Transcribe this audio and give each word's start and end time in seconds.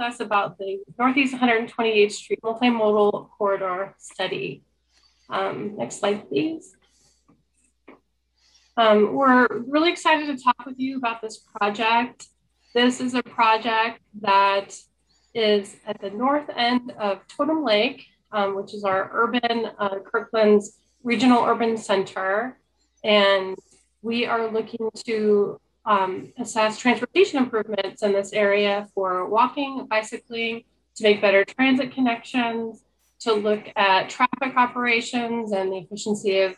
with 0.00 0.14
us 0.14 0.20
about 0.20 0.58
the 0.58 0.78
Northeast 0.98 1.34
128th 1.34 2.12
Street 2.12 2.40
Multimodal 2.42 3.28
Corridor 3.36 3.94
Study. 3.98 4.62
Um, 5.28 5.76
next 5.76 6.00
slide, 6.00 6.28
please. 6.28 6.74
Um, 8.76 9.14
we're 9.14 9.46
really 9.66 9.90
excited 9.90 10.26
to 10.26 10.42
talk 10.42 10.64
with 10.64 10.78
you 10.78 10.96
about 10.96 11.20
this 11.20 11.38
project. 11.38 12.26
This 12.74 13.00
is 13.00 13.14
a 13.14 13.22
project 13.22 14.00
that 14.22 14.74
is 15.34 15.76
at 15.86 16.00
the 16.00 16.10
north 16.10 16.48
end 16.56 16.92
of 16.98 17.20
Totem 17.28 17.62
Lake, 17.62 18.06
um, 18.32 18.56
which 18.56 18.72
is 18.72 18.84
our 18.84 19.10
urban, 19.12 19.66
uh, 19.78 19.98
Kirkland's 20.04 20.78
regional 21.02 21.44
urban 21.44 21.76
center. 21.76 22.58
And 23.04 23.56
we 24.02 24.24
are 24.24 24.50
looking 24.50 24.88
to 25.06 25.60
um, 25.90 26.32
assess 26.38 26.78
transportation 26.78 27.38
improvements 27.38 28.02
in 28.04 28.12
this 28.12 28.32
area 28.32 28.88
for 28.94 29.28
walking, 29.28 29.86
bicycling, 29.90 30.62
to 30.94 31.02
make 31.02 31.20
better 31.20 31.44
transit 31.44 31.92
connections, 31.92 32.84
to 33.18 33.32
look 33.32 33.64
at 33.74 34.08
traffic 34.08 34.56
operations 34.56 35.50
and 35.50 35.72
the 35.72 35.78
efficiency 35.78 36.42
of, 36.42 36.56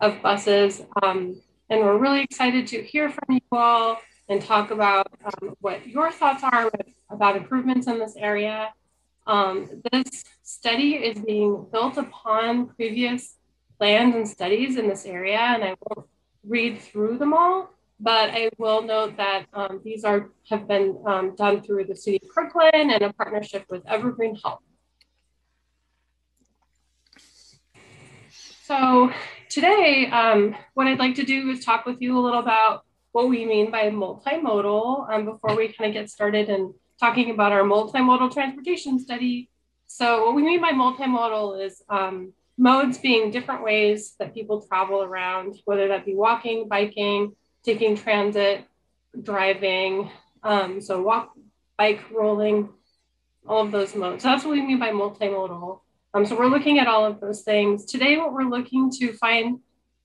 of 0.00 0.20
buses. 0.20 0.82
Um, 1.02 1.40
and 1.70 1.80
we're 1.80 1.96
really 1.96 2.20
excited 2.20 2.66
to 2.68 2.82
hear 2.82 3.08
from 3.08 3.36
you 3.36 3.40
all 3.52 3.98
and 4.28 4.42
talk 4.42 4.70
about 4.70 5.06
um, 5.24 5.54
what 5.60 5.86
your 5.86 6.12
thoughts 6.12 6.44
are 6.44 6.70
about 7.08 7.36
improvements 7.36 7.86
in 7.86 7.98
this 7.98 8.16
area. 8.16 8.74
Um, 9.26 9.82
this 9.92 10.24
study 10.42 10.96
is 10.96 11.18
being 11.24 11.66
built 11.72 11.96
upon 11.96 12.66
previous 12.68 13.36
plans 13.78 14.14
and 14.14 14.28
studies 14.28 14.76
in 14.76 14.88
this 14.88 15.06
area, 15.06 15.38
and 15.38 15.64
I 15.64 15.74
won't 15.80 16.06
read 16.46 16.80
through 16.82 17.16
them 17.16 17.32
all, 17.32 17.73
but 18.00 18.30
I 18.30 18.50
will 18.58 18.82
note 18.82 19.16
that 19.16 19.46
um, 19.52 19.80
these 19.84 20.04
are 20.04 20.30
have 20.50 20.66
been 20.66 21.02
um, 21.06 21.34
done 21.36 21.62
through 21.62 21.84
the 21.84 21.96
City 21.96 22.18
of 22.22 22.28
Kirkland 22.28 22.92
and 22.92 23.02
a 23.02 23.12
partnership 23.12 23.64
with 23.70 23.82
Evergreen 23.86 24.36
Health. 24.42 24.60
So 28.64 29.10
today, 29.50 30.06
um, 30.10 30.56
what 30.74 30.86
I'd 30.86 30.98
like 30.98 31.16
to 31.16 31.24
do 31.24 31.50
is 31.50 31.64
talk 31.64 31.86
with 31.86 32.00
you 32.00 32.18
a 32.18 32.20
little 32.20 32.40
about 32.40 32.84
what 33.12 33.28
we 33.28 33.44
mean 33.44 33.70
by 33.70 33.90
multimodal 33.90 35.08
um, 35.08 35.24
before 35.26 35.54
we 35.54 35.68
kind 35.68 35.88
of 35.88 35.94
get 35.94 36.10
started 36.10 36.48
and 36.48 36.74
talking 36.98 37.30
about 37.30 37.52
our 37.52 37.62
multimodal 37.62 38.32
transportation 38.32 38.98
study. 38.98 39.48
So 39.86 40.26
what 40.26 40.34
we 40.34 40.42
mean 40.42 40.60
by 40.60 40.72
multimodal 40.72 41.64
is 41.64 41.82
um, 41.88 42.32
modes 42.56 42.98
being 42.98 43.30
different 43.30 43.62
ways 43.62 44.14
that 44.18 44.34
people 44.34 44.66
travel 44.66 45.02
around, 45.02 45.56
whether 45.64 45.88
that 45.88 46.04
be 46.04 46.14
walking, 46.14 46.66
biking, 46.68 47.36
taking 47.64 47.96
transit, 47.96 48.64
driving, 49.22 50.10
um, 50.42 50.80
so 50.80 51.00
walk, 51.00 51.32
bike, 51.78 52.00
rolling, 52.12 52.68
all 53.46 53.64
of 53.64 53.72
those 53.72 53.94
modes. 53.94 54.22
So 54.22 54.28
that's 54.28 54.44
what 54.44 54.52
we 54.52 54.62
mean 54.62 54.78
by 54.78 54.90
multimodal. 54.90 55.80
Um, 56.12 56.26
so 56.26 56.38
we're 56.38 56.46
looking 56.46 56.78
at 56.78 56.86
all 56.86 57.04
of 57.04 57.20
those 57.20 57.42
things. 57.42 57.84
Today, 57.86 58.16
what 58.16 58.32
we're 58.32 58.44
looking 58.44 58.90
to 58.92 59.12
find 59.14 59.60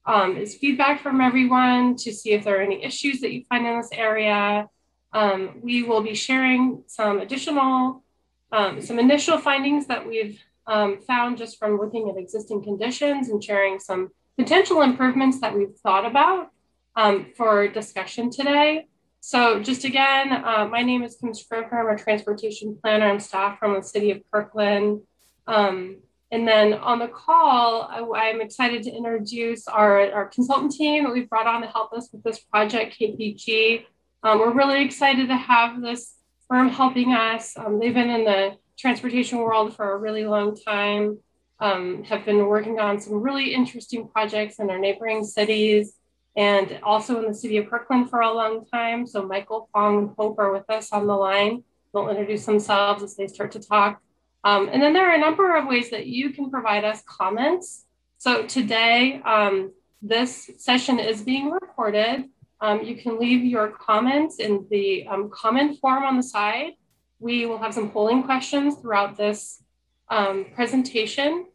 um, 0.06 0.38
is 0.38 0.56
feedback 0.56 1.02
from 1.02 1.22
everyone 1.22 1.96
to 1.98 2.12
see 2.12 2.32
if 2.32 2.44
there 2.44 2.60
are 2.60 2.62
any 2.62 2.84
issues 2.84 3.20
that 3.22 3.32
you 3.32 3.44
find 3.48 3.68
in 3.68 3.78
this 3.78 3.90
area. 3.92 4.68
Um, 5.14 5.60
we 5.62 5.84
will 5.84 6.02
be 6.02 6.16
sharing 6.16 6.84
some 6.88 7.20
additional, 7.20 8.04
um, 8.52 8.82
some 8.82 8.98
initial 8.98 9.38
findings 9.38 9.88
that 9.88 10.08
we've 10.08 10.42
um, 10.66 11.00
found 11.02 11.38
just 11.38 11.60
from 11.60 11.78
looking 11.78 12.10
at 12.10 12.18
existing 12.18 12.64
conditions 12.64 13.30
and 13.30 13.44
sharing 13.44 13.80
some 13.80 14.10
potential 14.38 14.82
improvements 14.82 15.42
that 15.42 15.56
we've 15.56 15.76
thought 15.84 16.06
about 16.06 16.52
um, 16.96 17.28
for 17.36 17.68
discussion 17.68 18.30
today. 18.30 18.88
So 19.22 19.62
just 19.62 19.84
again, 19.84 20.32
uh, 20.32 20.68
my 20.72 20.82
name 20.82 21.04
is 21.04 21.18
Kim 21.18 21.34
Scrivner. 21.34 21.74
I'm 21.74 21.96
a 21.96 21.98
transportation 21.98 22.78
planner 22.82 23.10
and 23.10 23.22
staff 23.22 23.60
from 23.60 23.74
the 23.74 23.84
city 23.84 24.12
of 24.12 24.22
Kirkland. 24.32 25.02
Um, 25.46 25.98
and 26.32 26.48
then 26.48 26.74
on 26.74 27.00
the 27.00 27.08
call, 27.08 27.84
I, 27.90 28.30
am 28.30 28.40
excited 28.40 28.84
to 28.84 28.92
introduce 28.92 29.68
our, 29.68 30.12
our 30.12 30.28
consultant 30.28 30.72
team 30.74 31.04
that 31.04 31.14
we've 31.14 31.30
brought 31.30 31.48
on 31.48 31.62
to 31.62 31.68
help 31.68 31.92
us 31.92 32.10
with 32.14 32.24
this 32.24 32.40
project, 32.40 32.98
KPG. 33.00 33.86
Um, 34.24 34.40
we're 34.40 34.54
really 34.54 34.84
excited 34.84 35.28
to 35.28 35.36
have 35.36 35.82
this 35.82 36.16
firm 36.48 36.70
helping 36.70 37.14
us. 37.14 37.58
Um, 37.58 37.80
they've 37.80 37.94
been 37.94 38.10
in 38.10 38.26
the 38.26 38.58
transportation 38.78 39.40
world 39.40 39.76
for 39.76 39.92
a 39.92 39.98
really 39.98 40.26
long 40.26 40.56
time, 40.56 41.18
um, 41.60 42.04
have 42.06 42.26
been 42.26 42.46
working 42.46 42.80
on 42.80 43.00
some 43.00 43.22
really 43.22 43.54
interesting 43.54 44.08
projects 44.08 44.60
in 44.60 44.70
our 44.70 44.80
neighboring 44.80 45.24
cities 45.24 45.99
and 46.40 46.80
also 46.84 47.20
in 47.20 47.28
the 47.28 47.34
city 47.34 47.58
of 47.58 47.70
Kirkland 47.70 48.10
for 48.10 48.22
a 48.22 48.34
long 48.34 48.66
time. 48.66 49.06
So 49.06 49.28
Michael 49.28 49.70
Fong 49.74 49.98
and 49.98 50.10
Hope 50.18 50.40
are 50.40 50.54
with 50.54 50.70
us 50.70 50.94
on 50.94 51.06
the 51.06 51.14
line. 51.14 51.66
They'll 51.94 52.08
introduce 52.08 52.46
themselves 52.46 53.04
as 53.04 53.18
they 53.18 53.28
start 53.28 53.52
to 53.52 53.60
talk. 53.60 54.02
Um, 54.46 54.70
and 54.72 54.82
then 54.82 54.94
there 54.94 55.12
are 55.12 55.16
a 55.16 55.20
number 55.20 55.58
of 55.58 55.68
ways 55.68 55.90
that 55.90 56.06
you 56.08 56.30
can 56.30 56.50
provide 56.50 56.86
us 56.86 57.04
comments. 57.06 57.84
So 58.20 58.48
today, 58.48 59.22
um, 59.26 59.74
this 60.02 60.50
session 60.58 60.98
is 60.98 61.22
being 61.24 61.52
recorded. 61.52 62.30
Um, 62.62 62.84
you 62.84 62.96
can 62.96 63.20
leave 63.20 63.44
your 63.44 63.72
comments 63.72 64.40
in 64.40 64.66
the 64.72 65.06
um, 65.08 65.30
comment 65.34 65.78
form 65.82 66.04
on 66.06 66.16
the 66.16 66.24
side. 66.24 66.72
We 67.20 67.48
will 67.48 67.58
have 67.58 67.74
some 67.74 67.92
polling 67.92 68.24
questions 68.24 68.76
throughout 68.76 69.18
this 69.18 69.62
um, 70.08 70.46
presentation. 70.56 71.48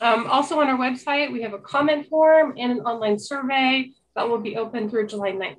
Um, 0.00 0.26
also 0.26 0.60
on 0.60 0.68
our 0.68 0.78
website, 0.78 1.30
we 1.30 1.42
have 1.42 1.52
a 1.52 1.58
comment 1.58 2.08
form 2.08 2.54
and 2.58 2.72
an 2.72 2.80
online 2.80 3.16
survey 3.16 3.92
that 4.16 4.28
will 4.28 4.38
be 4.38 4.56
open 4.56 4.88
through 4.88 5.06
July 5.06 5.32
9th. 5.32 5.56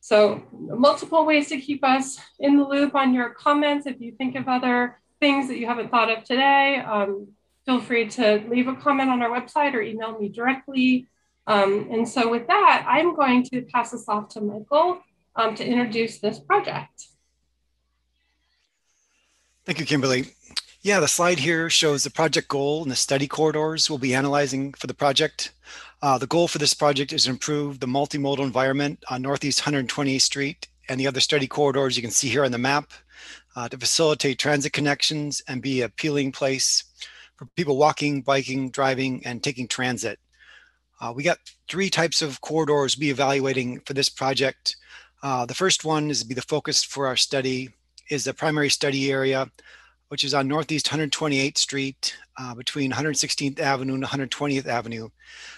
So 0.00 0.42
multiple 0.52 1.26
ways 1.26 1.48
to 1.48 1.60
keep 1.60 1.84
us 1.84 2.18
in 2.38 2.56
the 2.56 2.64
loop 2.64 2.94
on 2.94 3.14
your 3.14 3.30
comments. 3.30 3.86
If 3.86 4.00
you 4.00 4.12
think 4.12 4.36
of 4.36 4.48
other 4.48 4.98
things 5.20 5.48
that 5.48 5.58
you 5.58 5.66
haven't 5.66 5.90
thought 5.90 6.10
of 6.10 6.24
today, 6.24 6.76
um, 6.86 7.28
feel 7.66 7.80
free 7.80 8.08
to 8.08 8.42
leave 8.48 8.68
a 8.68 8.74
comment 8.74 9.10
on 9.10 9.22
our 9.22 9.28
website 9.28 9.74
or 9.74 9.82
email 9.82 10.18
me 10.18 10.28
directly. 10.28 11.08
Um, 11.46 11.88
and 11.90 12.08
so 12.08 12.30
with 12.30 12.46
that, 12.46 12.84
I'm 12.86 13.14
going 13.14 13.42
to 13.44 13.62
pass 13.62 13.90
this 13.90 14.08
off 14.08 14.28
to 14.30 14.40
Michael 14.40 15.00
um, 15.34 15.54
to 15.56 15.66
introduce 15.66 16.18
this 16.18 16.38
project. 16.38 17.06
Thank 19.64 19.80
you, 19.80 19.86
Kimberly. 19.86 20.34
Yeah, 20.80 21.00
the 21.00 21.08
slide 21.08 21.40
here 21.40 21.68
shows 21.68 22.04
the 22.04 22.10
project 22.10 22.46
goal 22.46 22.82
and 22.82 22.90
the 22.90 22.94
study 22.96 23.26
corridors 23.26 23.90
we'll 23.90 23.98
be 23.98 24.14
analyzing 24.14 24.72
for 24.74 24.86
the 24.86 24.94
project. 24.94 25.50
Uh, 26.00 26.18
the 26.18 26.28
goal 26.28 26.46
for 26.46 26.58
this 26.58 26.72
project 26.72 27.12
is 27.12 27.24
to 27.24 27.30
improve 27.30 27.80
the 27.80 27.88
multimodal 27.88 28.44
environment 28.44 29.02
on 29.10 29.22
Northeast 29.22 29.60
128th 29.62 30.22
Street 30.22 30.68
and 30.88 31.00
the 31.00 31.08
other 31.08 31.18
study 31.18 31.48
corridors 31.48 31.96
you 31.96 32.02
can 32.02 32.12
see 32.12 32.28
here 32.28 32.44
on 32.44 32.52
the 32.52 32.58
map 32.58 32.92
uh, 33.56 33.68
to 33.68 33.76
facilitate 33.76 34.38
transit 34.38 34.72
connections 34.72 35.42
and 35.48 35.62
be 35.62 35.80
a 35.80 35.86
appealing 35.86 36.30
place 36.30 36.84
for 37.34 37.46
people 37.56 37.76
walking, 37.76 38.22
biking, 38.22 38.70
driving, 38.70 39.20
and 39.26 39.42
taking 39.42 39.66
transit. 39.66 40.20
Uh, 41.00 41.12
we 41.14 41.24
got 41.24 41.38
three 41.68 41.90
types 41.90 42.22
of 42.22 42.40
corridors 42.40 42.96
we 42.96 43.10
evaluating 43.10 43.80
for 43.80 43.94
this 43.94 44.08
project. 44.08 44.76
Uh, 45.24 45.44
the 45.44 45.54
first 45.54 45.84
one 45.84 46.08
is 46.08 46.22
to 46.22 46.28
be 46.28 46.36
the 46.36 46.42
focus 46.42 46.84
for 46.84 47.08
our 47.08 47.16
study 47.16 47.68
is 48.10 48.24
the 48.24 48.32
primary 48.32 48.70
study 48.70 49.10
area, 49.10 49.50
which 50.08 50.24
is 50.24 50.34
on 50.34 50.48
Northeast 50.48 50.86
128th 50.86 51.58
Street 51.58 52.16
uh, 52.38 52.54
between 52.54 52.92
116th 52.92 53.60
Avenue 53.60 53.94
and 53.94 54.04
120th 54.04 54.66
Avenue. 54.66 55.08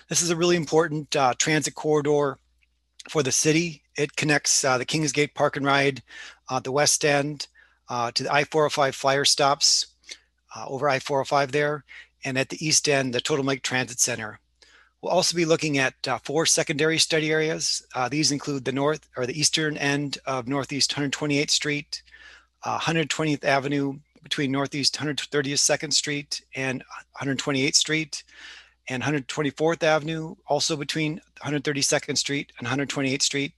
This 0.08 0.22
is 0.22 0.30
a 0.30 0.36
really 0.36 0.56
important 0.56 1.14
uh, 1.14 1.34
transit 1.38 1.74
corridor 1.74 2.38
for 3.08 3.22
the 3.22 3.32
city. 3.32 3.82
It 3.96 4.16
connects 4.16 4.64
uh, 4.64 4.78
the 4.78 4.86
Kingsgate 4.86 5.34
Park 5.34 5.56
and 5.56 5.64
Ride, 5.64 6.02
uh, 6.48 6.60
the 6.60 6.72
West 6.72 7.04
End, 7.04 7.46
uh, 7.88 8.10
to 8.12 8.24
the 8.24 8.32
I-405 8.32 8.94
flyer 8.94 9.24
stops 9.24 9.86
uh, 10.54 10.66
over 10.66 10.88
I-405 10.88 11.50
there, 11.52 11.84
and 12.24 12.36
at 12.38 12.48
the 12.48 12.64
east 12.64 12.88
end, 12.88 13.14
the 13.14 13.20
Totem 13.20 13.46
Lake 13.46 13.62
Transit 13.62 14.00
Center. 14.00 14.40
We'll 15.00 15.12
also 15.12 15.34
be 15.34 15.46
looking 15.46 15.78
at 15.78 15.94
four 16.24 16.44
secondary 16.44 16.98
study 16.98 17.32
areas. 17.32 17.82
These 18.10 18.32
include 18.32 18.66
the 18.66 18.72
north 18.72 19.08
or 19.16 19.24
the 19.24 19.38
eastern 19.38 19.78
end 19.78 20.18
of 20.26 20.46
Northeast 20.46 20.94
128th 20.94 21.48
Street, 21.48 22.02
120th 22.64 23.42
uh, 23.42 23.46
Avenue 23.46 23.98
between 24.22 24.53
Northeast 24.53 24.97
132nd 24.97 25.92
Street 25.92 26.42
and 26.54 26.84
128th 27.21 27.74
Street, 27.74 28.24
and 28.89 29.03
124th 29.03 29.83
Avenue, 29.83 30.34
also 30.47 30.77
between 30.77 31.21
132nd 31.42 32.18
Street 32.18 32.53
and 32.59 32.66
128th 32.66 33.22
Street, 33.22 33.53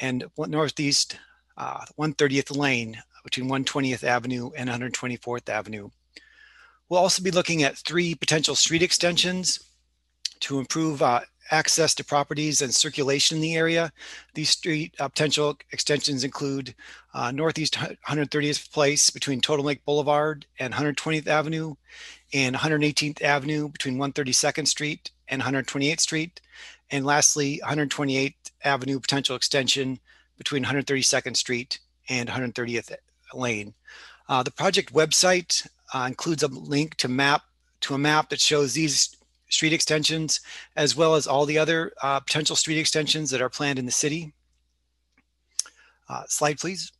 and 0.00 0.24
Northeast 0.38 1.18
uh, 1.56 1.84
130th 1.98 2.56
Lane 2.56 2.96
between 3.24 3.48
120th 3.48 4.04
Avenue 4.04 4.50
and 4.56 4.68
124th 4.68 5.48
Avenue. 5.48 5.88
We'll 6.88 7.00
also 7.00 7.22
be 7.22 7.30
looking 7.30 7.62
at 7.62 7.78
three 7.78 8.14
potential 8.14 8.54
street 8.54 8.82
extensions 8.82 9.60
to 10.40 10.58
improve 10.58 11.02
uh, 11.02 11.20
access 11.52 11.94
to 11.94 12.04
properties 12.04 12.62
and 12.62 12.74
circulation 12.74 13.36
in 13.36 13.42
the 13.42 13.54
area. 13.54 13.92
These 14.34 14.50
street 14.50 14.94
uh, 14.98 15.08
potential 15.08 15.56
extensions 15.70 16.24
include 16.24 16.74
uh, 17.14 17.30
Northeast 17.30 17.74
130th 17.74 18.72
Place 18.72 19.10
between 19.10 19.40
Totem 19.40 19.66
Lake 19.66 19.84
Boulevard 19.84 20.46
and 20.58 20.74
120th 20.74 21.26
Avenue, 21.28 21.74
and 22.32 22.56
118th 22.56 23.22
Avenue 23.22 23.68
between 23.68 23.98
132nd 23.98 24.66
Street 24.66 25.10
and 25.28 25.42
128th 25.42 26.00
Street, 26.00 26.40
and 26.90 27.04
lastly, 27.04 27.60
128th 27.64 28.34
Avenue 28.64 28.98
potential 28.98 29.36
extension 29.36 30.00
between 30.38 30.64
132nd 30.64 31.36
Street 31.36 31.78
and 32.08 32.28
130th 32.28 32.96
lane. 33.34 33.74
Uh, 34.28 34.42
the 34.42 34.50
project 34.50 34.92
website 34.92 35.68
uh, 35.94 36.06
includes 36.08 36.42
a 36.42 36.48
link 36.48 36.94
to 36.96 37.08
map 37.08 37.42
to 37.80 37.94
a 37.94 37.98
map 37.98 38.30
that 38.30 38.40
shows 38.40 38.74
these 38.74 39.16
street 39.52 39.72
extensions, 39.72 40.40
as 40.76 40.96
well 40.96 41.14
as 41.14 41.26
all 41.26 41.46
the 41.46 41.58
other 41.58 41.92
uh, 42.02 42.20
potential 42.20 42.56
street 42.56 42.78
extensions 42.78 43.30
that 43.30 43.42
are 43.42 43.48
planned 43.48 43.78
in 43.78 43.86
the 43.86 43.92
city. 43.92 44.32
Uh, 46.08 46.24
slide, 46.26 46.58
please. 46.58 46.92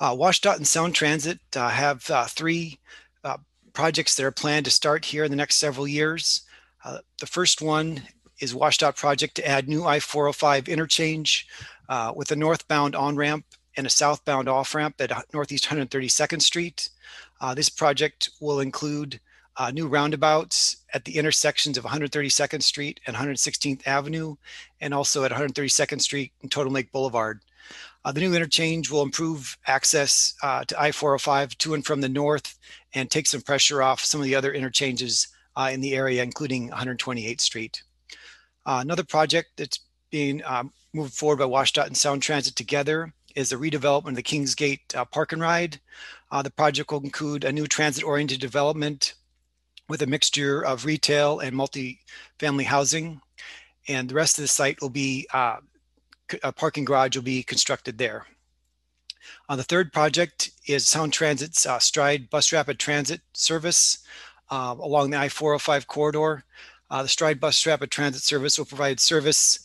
Uh, 0.00 0.14
WSDOT 0.14 0.56
and 0.56 0.66
Sound 0.66 0.94
Transit 0.94 1.38
uh, 1.54 1.68
have 1.68 2.08
uh, 2.10 2.24
three 2.24 2.78
uh, 3.22 3.36
projects 3.74 4.14
that 4.14 4.24
are 4.24 4.30
planned 4.30 4.64
to 4.64 4.70
start 4.70 5.04
here 5.04 5.24
in 5.24 5.30
the 5.30 5.36
next 5.36 5.56
several 5.56 5.86
years. 5.86 6.42
Uh, 6.84 6.98
the 7.20 7.26
first 7.26 7.60
one 7.60 8.02
is 8.40 8.54
WSDOT 8.54 8.96
project 8.96 9.34
to 9.34 9.46
add 9.46 9.68
new 9.68 9.84
I-405 9.84 10.68
interchange 10.68 11.46
with 12.14 12.30
a 12.30 12.36
northbound 12.36 12.96
on-ramp 12.96 13.44
and 13.76 13.86
a 13.86 13.90
southbound 13.90 14.48
off-ramp 14.48 14.94
at 15.00 15.12
Northeast 15.34 15.66
132nd 15.66 16.40
Street. 16.40 16.88
this 17.54 17.68
project 17.68 18.30
will 18.40 18.60
include 18.60 19.20
uh, 19.56 19.70
new 19.70 19.88
roundabouts 19.88 20.78
at 20.94 21.04
the 21.04 21.16
intersections 21.16 21.76
of 21.76 21.84
132nd 21.84 22.62
Street 22.62 23.00
and 23.06 23.16
116th 23.16 23.86
Avenue, 23.86 24.36
and 24.80 24.94
also 24.94 25.24
at 25.24 25.32
132nd 25.32 26.00
Street 26.00 26.32
and 26.42 26.50
Totem 26.50 26.72
Lake 26.72 26.92
Boulevard. 26.92 27.40
Uh, 28.04 28.12
the 28.12 28.20
new 28.20 28.34
interchange 28.34 28.90
will 28.90 29.02
improve 29.02 29.58
access 29.66 30.34
uh, 30.42 30.64
to 30.64 30.80
I-405 30.80 31.58
to 31.58 31.74
and 31.74 31.84
from 31.84 32.00
the 32.00 32.08
north 32.08 32.58
and 32.94 33.10
take 33.10 33.26
some 33.26 33.42
pressure 33.42 33.82
off 33.82 34.00
some 34.00 34.20
of 34.20 34.24
the 34.24 34.34
other 34.34 34.52
interchanges 34.52 35.28
uh, 35.56 35.70
in 35.72 35.80
the 35.80 35.94
area, 35.94 36.22
including 36.22 36.70
128th 36.70 37.40
Street. 37.40 37.82
Uh, 38.64 38.78
another 38.80 39.04
project 39.04 39.50
that's 39.56 39.80
being 40.10 40.42
um, 40.44 40.72
moved 40.94 41.12
forward 41.12 41.38
by 41.38 41.44
WSDOT 41.44 41.86
and 41.86 41.96
Sound 41.96 42.22
Transit 42.22 42.56
together 42.56 43.12
is 43.36 43.50
the 43.50 43.56
redevelopment 43.56 44.10
of 44.10 44.16
the 44.16 44.22
Kingsgate 44.22 44.94
uh, 44.94 45.04
Park 45.04 45.32
and 45.32 45.42
Ride. 45.42 45.78
the 46.42 46.50
project 46.50 46.90
will 46.90 47.04
include 47.04 47.44
a 47.44 47.52
new 47.52 47.66
transit-oriented 47.66 48.40
development 48.40 49.14
with 49.90 50.02
a 50.02 50.06
mixture 50.06 50.64
of 50.64 50.84
retail 50.84 51.40
and 51.40 51.54
multi-family 51.54 52.64
housing. 52.64 53.20
And 53.88 54.08
the 54.08 54.14
rest 54.14 54.38
of 54.38 54.42
the 54.42 54.48
site 54.48 54.80
will 54.80 54.88
be, 54.88 55.26
uh, 55.34 55.56
a 56.42 56.52
parking 56.52 56.84
garage 56.84 57.16
will 57.16 57.24
be 57.24 57.42
constructed 57.42 57.98
there. 57.98 58.26
Uh, 59.48 59.56
the 59.56 59.64
third 59.64 59.92
project 59.92 60.52
is 60.66 60.86
Sound 60.86 61.12
Transit's 61.12 61.66
uh, 61.66 61.80
Stride 61.80 62.30
Bus 62.30 62.52
Rapid 62.52 62.78
Transit 62.78 63.20
service 63.34 63.98
uh, 64.48 64.76
along 64.78 65.10
the 65.10 65.18
I-405 65.18 65.88
corridor. 65.88 66.44
Uh, 66.88 67.02
the 67.02 67.08
Stride 67.08 67.40
Bus 67.40 67.66
Rapid 67.66 67.90
Transit 67.90 68.22
service 68.22 68.58
will 68.58 68.66
provide 68.66 69.00
service 69.00 69.58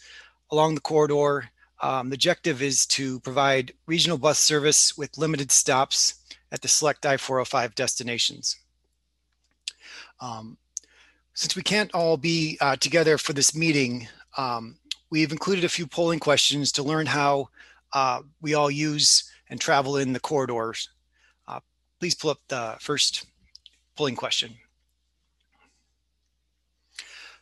along 0.51 0.75
the 0.75 0.81
corridor. 0.81 1.50
Um, 1.81 2.10
the 2.10 2.16
objective 2.16 2.62
is 2.63 2.88
to 2.88 3.19
provide 3.19 3.74
regional 3.86 4.18
bus 4.18 4.39
service 4.39 4.98
with 4.98 5.18
limited 5.18 5.51
stops 5.51 6.16
at 6.51 6.62
the 6.62 6.68
select 6.68 7.06
I-405 7.06 7.75
destinations. 7.75 8.57
Um, 10.19 10.57
since 11.33 11.56
we 11.56 11.62
can't 11.62 11.94
all 11.94 12.17
be 12.17 12.57
uh, 12.62 12.77
together 12.77 13.17
for 13.17 13.33
this 13.33 13.56
meeting, 13.56 14.07
um, 14.38 14.77
we've 15.09 15.31
included 15.31 15.63
a 15.63 15.69
few 15.69 15.85
polling 15.85 16.19
questions 16.19 16.71
to 16.73 16.83
learn 16.83 17.06
how 17.06 17.50
uh, 17.94 18.21
we 18.41 18.53
all 18.53 18.71
use 18.71 19.31
and 19.50 19.59
travel 19.59 19.97
in 19.97 20.13
the 20.13 20.19
corridors. 20.19 20.89
Uh, 21.47 21.59
please 22.00 22.15
pull 22.15 22.31
up 22.31 22.39
the 22.47 22.75
first 22.79 23.25
polling 23.95 24.15
question. 24.15 24.56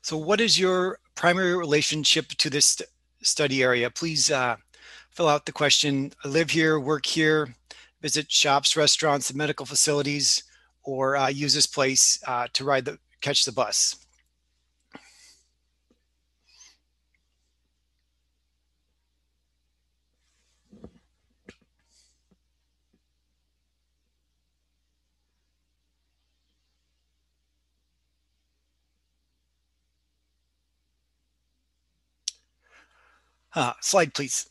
So 0.01 0.17
what 0.17 0.41
is 0.41 0.59
your 0.59 0.99
primary 1.15 1.55
relationship 1.55 2.27
to 2.29 2.49
this 2.49 2.81
study 3.21 3.63
area? 3.63 3.89
Please 3.89 4.29
uh, 4.29 4.57
fill 5.11 5.29
out 5.29 5.45
the 5.45 5.51
question. 5.51 6.11
I 6.25 6.27
live 6.27 6.49
here, 6.49 6.79
work 6.79 7.05
here, 7.05 7.55
visit 8.01 8.29
shops, 8.29 8.75
restaurants, 8.75 9.29
and 9.29 9.37
medical 9.37 9.65
facilities 9.65 10.43
or 10.83 11.15
uh, 11.15 11.27
use 11.27 11.53
this 11.53 11.65
place 11.67 12.19
uh, 12.27 12.47
to 12.53 12.63
ride 12.63 12.85
the 12.85 12.99
catch 13.21 13.45
the 13.45 13.51
bus. 13.51 13.95
Uh, 33.55 33.73
slide, 33.81 34.13
please. 34.13 34.47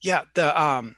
Yeah, 0.00 0.22
the 0.34 0.60
um, 0.60 0.96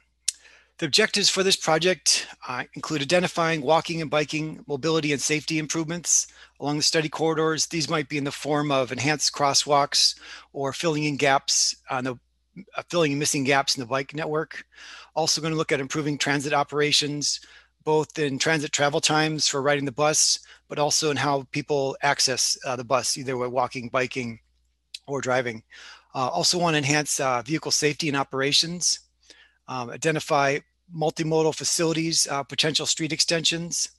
the 0.77 0.85
objectives 0.85 1.29
for 1.29 1.41
this 1.41 1.55
project 1.55 2.27
uh, 2.47 2.63
include 2.73 3.01
identifying 3.01 3.61
walking 3.61 4.01
and 4.01 4.11
biking 4.11 4.63
mobility 4.67 5.13
and 5.13 5.21
safety 5.21 5.57
improvements 5.57 6.27
along 6.59 6.77
the 6.77 6.83
study 6.83 7.07
corridors. 7.07 7.67
These 7.67 7.89
might 7.89 8.09
be 8.09 8.17
in 8.17 8.25
the 8.25 8.31
form 8.31 8.71
of 8.71 8.91
enhanced 8.91 9.33
crosswalks 9.33 10.19
or 10.51 10.73
filling 10.73 11.05
in 11.05 11.15
gaps 11.15 11.75
on 11.89 12.03
the 12.03 12.19
uh, 12.77 12.83
filling 12.89 13.13
in 13.13 13.19
missing 13.19 13.43
gaps 13.43 13.75
in 13.75 13.81
the 13.81 13.87
bike 13.87 14.13
network. 14.13 14.65
Also 15.15 15.41
going 15.41 15.53
to 15.53 15.57
look 15.57 15.71
at 15.71 15.79
improving 15.79 16.17
transit 16.17 16.53
operations, 16.53 17.39
both 17.85 18.17
in 18.19 18.37
transit 18.37 18.71
travel 18.73 18.99
times 18.99 19.47
for 19.47 19.61
riding 19.61 19.85
the 19.85 19.91
bus, 19.91 20.39
but 20.67 20.79
also 20.79 21.09
in 21.09 21.17
how 21.17 21.43
people 21.51 21.95
access 22.01 22.57
uh, 22.65 22.75
the 22.75 22.83
bus, 22.83 23.17
either 23.17 23.37
by 23.37 23.47
walking, 23.47 23.87
biking, 23.87 24.39
or 25.07 25.21
driving. 25.21 25.63
Uh, 26.13 26.27
also 26.27 26.57
want 26.57 26.73
to 26.73 26.77
enhance 26.77 27.19
uh, 27.19 27.41
vehicle 27.41 27.71
safety 27.71 28.07
and 28.07 28.17
operations 28.17 28.99
um, 29.67 29.89
identify 29.89 30.59
multimodal 30.95 31.55
facilities, 31.55 32.27
uh, 32.27 32.43
potential 32.43 32.85
street 32.85 33.11
extensions. 33.11 33.89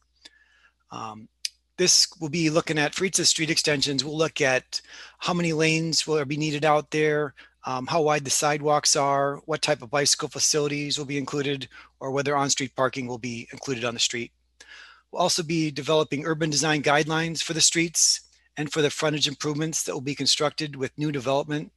Um, 0.90 1.28
this 1.76 2.08
will 2.20 2.28
be 2.28 2.48
looking 2.48 2.78
at, 2.78 2.94
for 2.94 3.04
each 3.04 3.18
of 3.18 3.22
the 3.22 3.26
street 3.26 3.50
extensions, 3.50 4.04
we'll 4.04 4.16
look 4.16 4.40
at 4.40 4.80
how 5.18 5.34
many 5.34 5.52
lanes 5.52 6.06
will 6.06 6.24
be 6.24 6.36
needed 6.36 6.64
out 6.64 6.90
there, 6.90 7.34
um, 7.64 7.86
how 7.86 8.00
wide 8.00 8.24
the 8.24 8.30
sidewalks 8.30 8.96
are, 8.96 9.36
what 9.46 9.60
type 9.60 9.82
of 9.82 9.90
bicycle 9.90 10.28
facilities 10.28 10.98
will 10.98 11.04
be 11.04 11.18
included, 11.18 11.68
or 12.00 12.12
whether 12.12 12.36
on-street 12.36 12.74
parking 12.76 13.06
will 13.06 13.18
be 13.18 13.48
included 13.52 13.84
on 13.84 13.94
the 13.94 14.00
street. 14.00 14.32
We'll 15.10 15.22
also 15.22 15.42
be 15.42 15.70
developing 15.70 16.24
urban 16.24 16.50
design 16.50 16.82
guidelines 16.82 17.42
for 17.42 17.52
the 17.52 17.60
streets 17.60 18.20
and 18.56 18.72
for 18.72 18.80
the 18.80 18.90
frontage 18.90 19.28
improvements 19.28 19.82
that 19.82 19.92
will 19.92 20.00
be 20.00 20.14
constructed 20.14 20.76
with 20.76 20.96
new 20.96 21.12
development. 21.12 21.72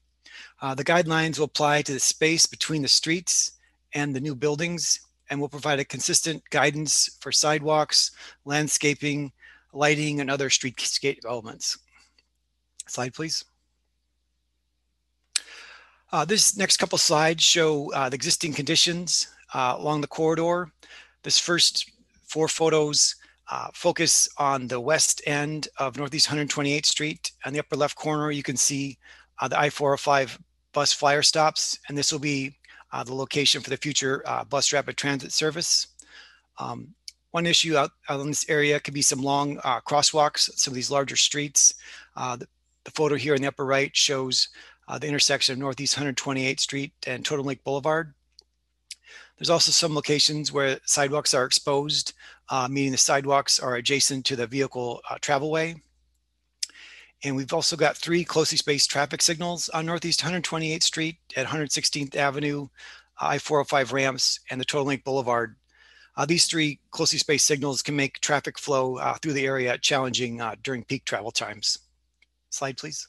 Uh, 0.61 0.75
the 0.75 0.85
guidelines 0.85 1.37
will 1.37 1.45
apply 1.45 1.81
to 1.81 1.91
the 1.91 1.99
space 1.99 2.45
between 2.45 2.81
the 2.81 2.87
streets 2.87 3.58
and 3.93 4.15
the 4.15 4.19
new 4.19 4.35
buildings 4.35 4.99
and 5.29 5.39
will 5.39 5.49
provide 5.49 5.79
a 5.79 5.85
consistent 5.85 6.41
guidance 6.49 7.17
for 7.21 7.31
sidewalks, 7.31 8.11
landscaping, 8.45 9.31
lighting, 9.73 10.19
and 10.21 10.29
other 10.29 10.49
streetscape 10.49 11.25
elements. 11.25 11.77
Slide, 12.87 13.13
please. 13.13 13.45
Uh, 16.11 16.25
this 16.25 16.57
next 16.57 16.77
couple 16.77 16.97
slides 16.97 17.43
show 17.43 17.91
uh, 17.93 18.09
the 18.09 18.15
existing 18.15 18.53
conditions 18.53 19.27
uh, 19.53 19.75
along 19.77 20.01
the 20.01 20.07
corridor. 20.07 20.71
This 21.21 21.37
first 21.37 21.91
four 22.23 22.47
photos 22.47 23.15
uh, 23.51 23.67
focus 23.73 24.29
on 24.37 24.67
the 24.67 24.79
west 24.79 25.21
end 25.27 25.67
of 25.77 25.97
Northeast 25.97 26.29
128th 26.29 26.85
Street. 26.85 27.31
On 27.45 27.53
the 27.53 27.59
upper 27.59 27.75
left 27.75 27.95
corner, 27.95 28.31
you 28.31 28.43
can 28.43 28.57
see 28.57 28.97
uh, 29.39 29.47
the 29.47 29.59
I-405 29.59 30.39
bus 30.73 30.93
flyer 30.93 31.21
stops, 31.21 31.77
and 31.87 31.97
this 31.97 32.11
will 32.11 32.19
be 32.19 32.58
uh, 32.91 33.03
the 33.03 33.13
location 33.13 33.61
for 33.61 33.69
the 33.69 33.77
future 33.77 34.23
uh, 34.25 34.43
bus 34.43 34.73
rapid 34.73 34.97
transit 34.97 35.31
service. 35.31 35.87
Um, 36.57 36.93
one 37.31 37.45
issue 37.45 37.77
out, 37.77 37.91
out, 38.09 38.19
in 38.21 38.27
this 38.27 38.49
area 38.49 38.79
could 38.79 38.93
be 38.93 39.01
some 39.01 39.21
long 39.21 39.59
uh, 39.63 39.81
crosswalks, 39.81 40.49
some 40.57 40.71
of 40.71 40.75
these 40.75 40.91
larger 40.91 41.15
streets. 41.15 41.75
Uh, 42.15 42.35
the, 42.35 42.47
the, 42.85 42.91
photo 42.91 43.15
here 43.15 43.35
in 43.35 43.41
the 43.41 43.47
upper 43.47 43.65
right 43.65 43.95
shows 43.95 44.49
uh, 44.87 44.97
the 44.97 45.07
intersection 45.07 45.53
of 45.53 45.59
Northeast 45.59 45.95
128th 45.95 46.59
Street 46.59 46.91
and 47.05 47.23
Totem 47.23 47.45
Lake 47.45 47.63
Boulevard. 47.63 48.13
There's 49.37 49.51
also 49.51 49.71
some 49.71 49.95
locations 49.95 50.51
where 50.51 50.79
sidewalks 50.85 51.33
are 51.33 51.45
exposed, 51.45 52.13
uh, 52.49 52.67
meaning 52.69 52.91
the 52.91 52.97
sidewalks 52.97 53.59
are 53.59 53.75
adjacent 53.75 54.25
to 54.25 54.35
the 54.35 54.47
vehicle 54.47 55.01
travelway. 55.21 55.79
And 57.23 57.35
we've 57.35 57.53
also 57.53 57.75
got 57.75 57.97
three 57.97 58.23
closely 58.23 58.57
spaced 58.57 58.89
traffic 58.89 59.21
signals 59.21 59.67
on 59.69 59.85
Northeast 59.85 60.21
128th 60.21 60.83
Street 60.83 61.17
at 61.35 61.47
116th 61.47 62.15
Avenue, 62.15 62.67
I-405 63.19 63.91
ramps, 63.91 64.39
and 64.49 64.59
the 64.59 64.65
Totem 64.65 64.87
Lake 64.87 65.03
Boulevard. 65.03 65.55
Uh, 66.15 66.25
these 66.25 66.47
three 66.47 66.79
closely 66.91 67.19
spaced 67.19 67.45
signals 67.45 67.81
can 67.81 67.95
make 67.95 68.19
traffic 68.19 68.57
flow 68.57 68.97
uh, 68.97 69.15
through 69.15 69.33
the 69.33 69.45
area 69.45 69.77
challenging 69.77 70.39
uh, 70.39 70.55
during 70.63 70.83
peak 70.83 71.03
travel 71.05 71.31
times. 71.31 71.79
Slide, 72.49 72.77
please. 72.77 73.07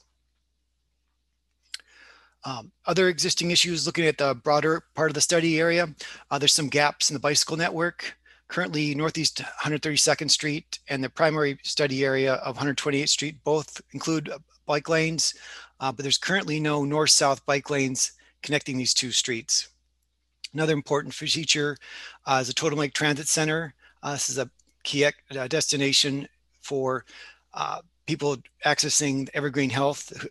Um, 2.43 2.71
other 2.85 3.07
existing 3.07 3.51
issues 3.51 3.85
looking 3.85 4.05
at 4.05 4.17
the 4.17 4.33
broader 4.33 4.83
part 4.95 5.09
of 5.09 5.15
the 5.15 5.21
study 5.21 5.59
area, 5.59 5.87
uh, 6.29 6.39
there's 6.39 6.53
some 6.53 6.69
gaps 6.69 7.09
in 7.09 7.13
the 7.13 7.19
bicycle 7.19 7.55
network 7.55 8.17
currently 8.51 8.93
Northeast 8.93 9.41
132nd 9.63 10.29
Street 10.29 10.79
and 10.89 11.01
the 11.01 11.09
primary 11.09 11.57
study 11.63 12.03
area 12.03 12.33
of 12.33 12.57
128th 12.57 13.07
Street 13.07 13.41
both 13.45 13.81
include 13.93 14.29
bike 14.65 14.89
lanes, 14.89 15.33
uh, 15.79 15.89
but 15.89 16.03
there's 16.03 16.17
currently 16.17 16.59
no 16.59 16.83
north-south 16.83 17.45
bike 17.45 17.69
lanes 17.69 18.11
connecting 18.43 18.77
these 18.77 18.93
two 18.93 19.11
streets. 19.11 19.69
Another 20.53 20.73
important 20.73 21.13
feature 21.13 21.77
uh, 22.25 22.39
is 22.41 22.47
the 22.47 22.53
Totem 22.53 22.77
Lake 22.77 22.93
Transit 22.93 23.29
Center. 23.29 23.73
Uh, 24.03 24.11
this 24.11 24.29
is 24.29 24.37
a 24.37 24.49
key 24.83 25.05
uh, 25.05 25.47
destination 25.47 26.27
for 26.59 27.05
uh, 27.53 27.79
people 28.05 28.35
accessing 28.65 29.29
Evergreen 29.33 29.69
Health. 29.69 30.27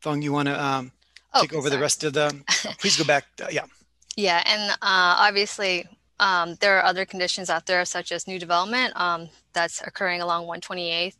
Fung, 0.00 0.22
you 0.22 0.32
want 0.32 0.48
to 0.48 0.64
um, 0.64 0.92
oh, 1.36 1.42
take 1.42 1.52
over 1.52 1.68
sorry. 1.68 1.76
the 1.76 1.80
rest 1.80 2.04
of 2.04 2.12
the, 2.12 2.42
please 2.80 2.96
go 2.96 3.04
back. 3.04 3.24
Uh, 3.40 3.48
yeah. 3.50 3.64
Yeah, 4.16 4.42
and 4.46 4.70
uh, 4.72 4.76
obviously 5.18 5.86
um, 6.20 6.56
there 6.60 6.78
are 6.78 6.84
other 6.84 7.04
conditions 7.04 7.50
out 7.50 7.66
there 7.66 7.84
such 7.84 8.12
as 8.12 8.26
new 8.26 8.38
development 8.38 8.92
um, 8.96 9.28
that's 9.52 9.82
occurring 9.82 10.22
along 10.22 10.46
128th. 10.46 11.16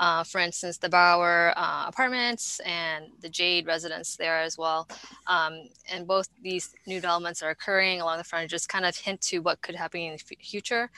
Uh, 0.00 0.24
for 0.24 0.40
instance, 0.40 0.78
the 0.78 0.88
Bauer 0.88 1.52
uh, 1.56 1.84
apartments 1.86 2.58
and 2.66 3.06
the 3.20 3.28
Jade 3.28 3.66
residence 3.66 4.16
there 4.16 4.40
as 4.40 4.58
well. 4.58 4.88
Um, 5.28 5.68
and 5.92 6.08
both 6.08 6.28
these 6.42 6.74
new 6.88 6.96
developments 6.96 7.40
are 7.40 7.50
occurring 7.50 8.00
along 8.00 8.18
the 8.18 8.24
front, 8.24 8.50
just 8.50 8.68
kind 8.68 8.84
of 8.84 8.96
hint 8.96 9.20
to 9.20 9.38
what 9.38 9.62
could 9.62 9.76
happen 9.76 10.00
in 10.00 10.12
the 10.14 10.36
future. 10.40 10.90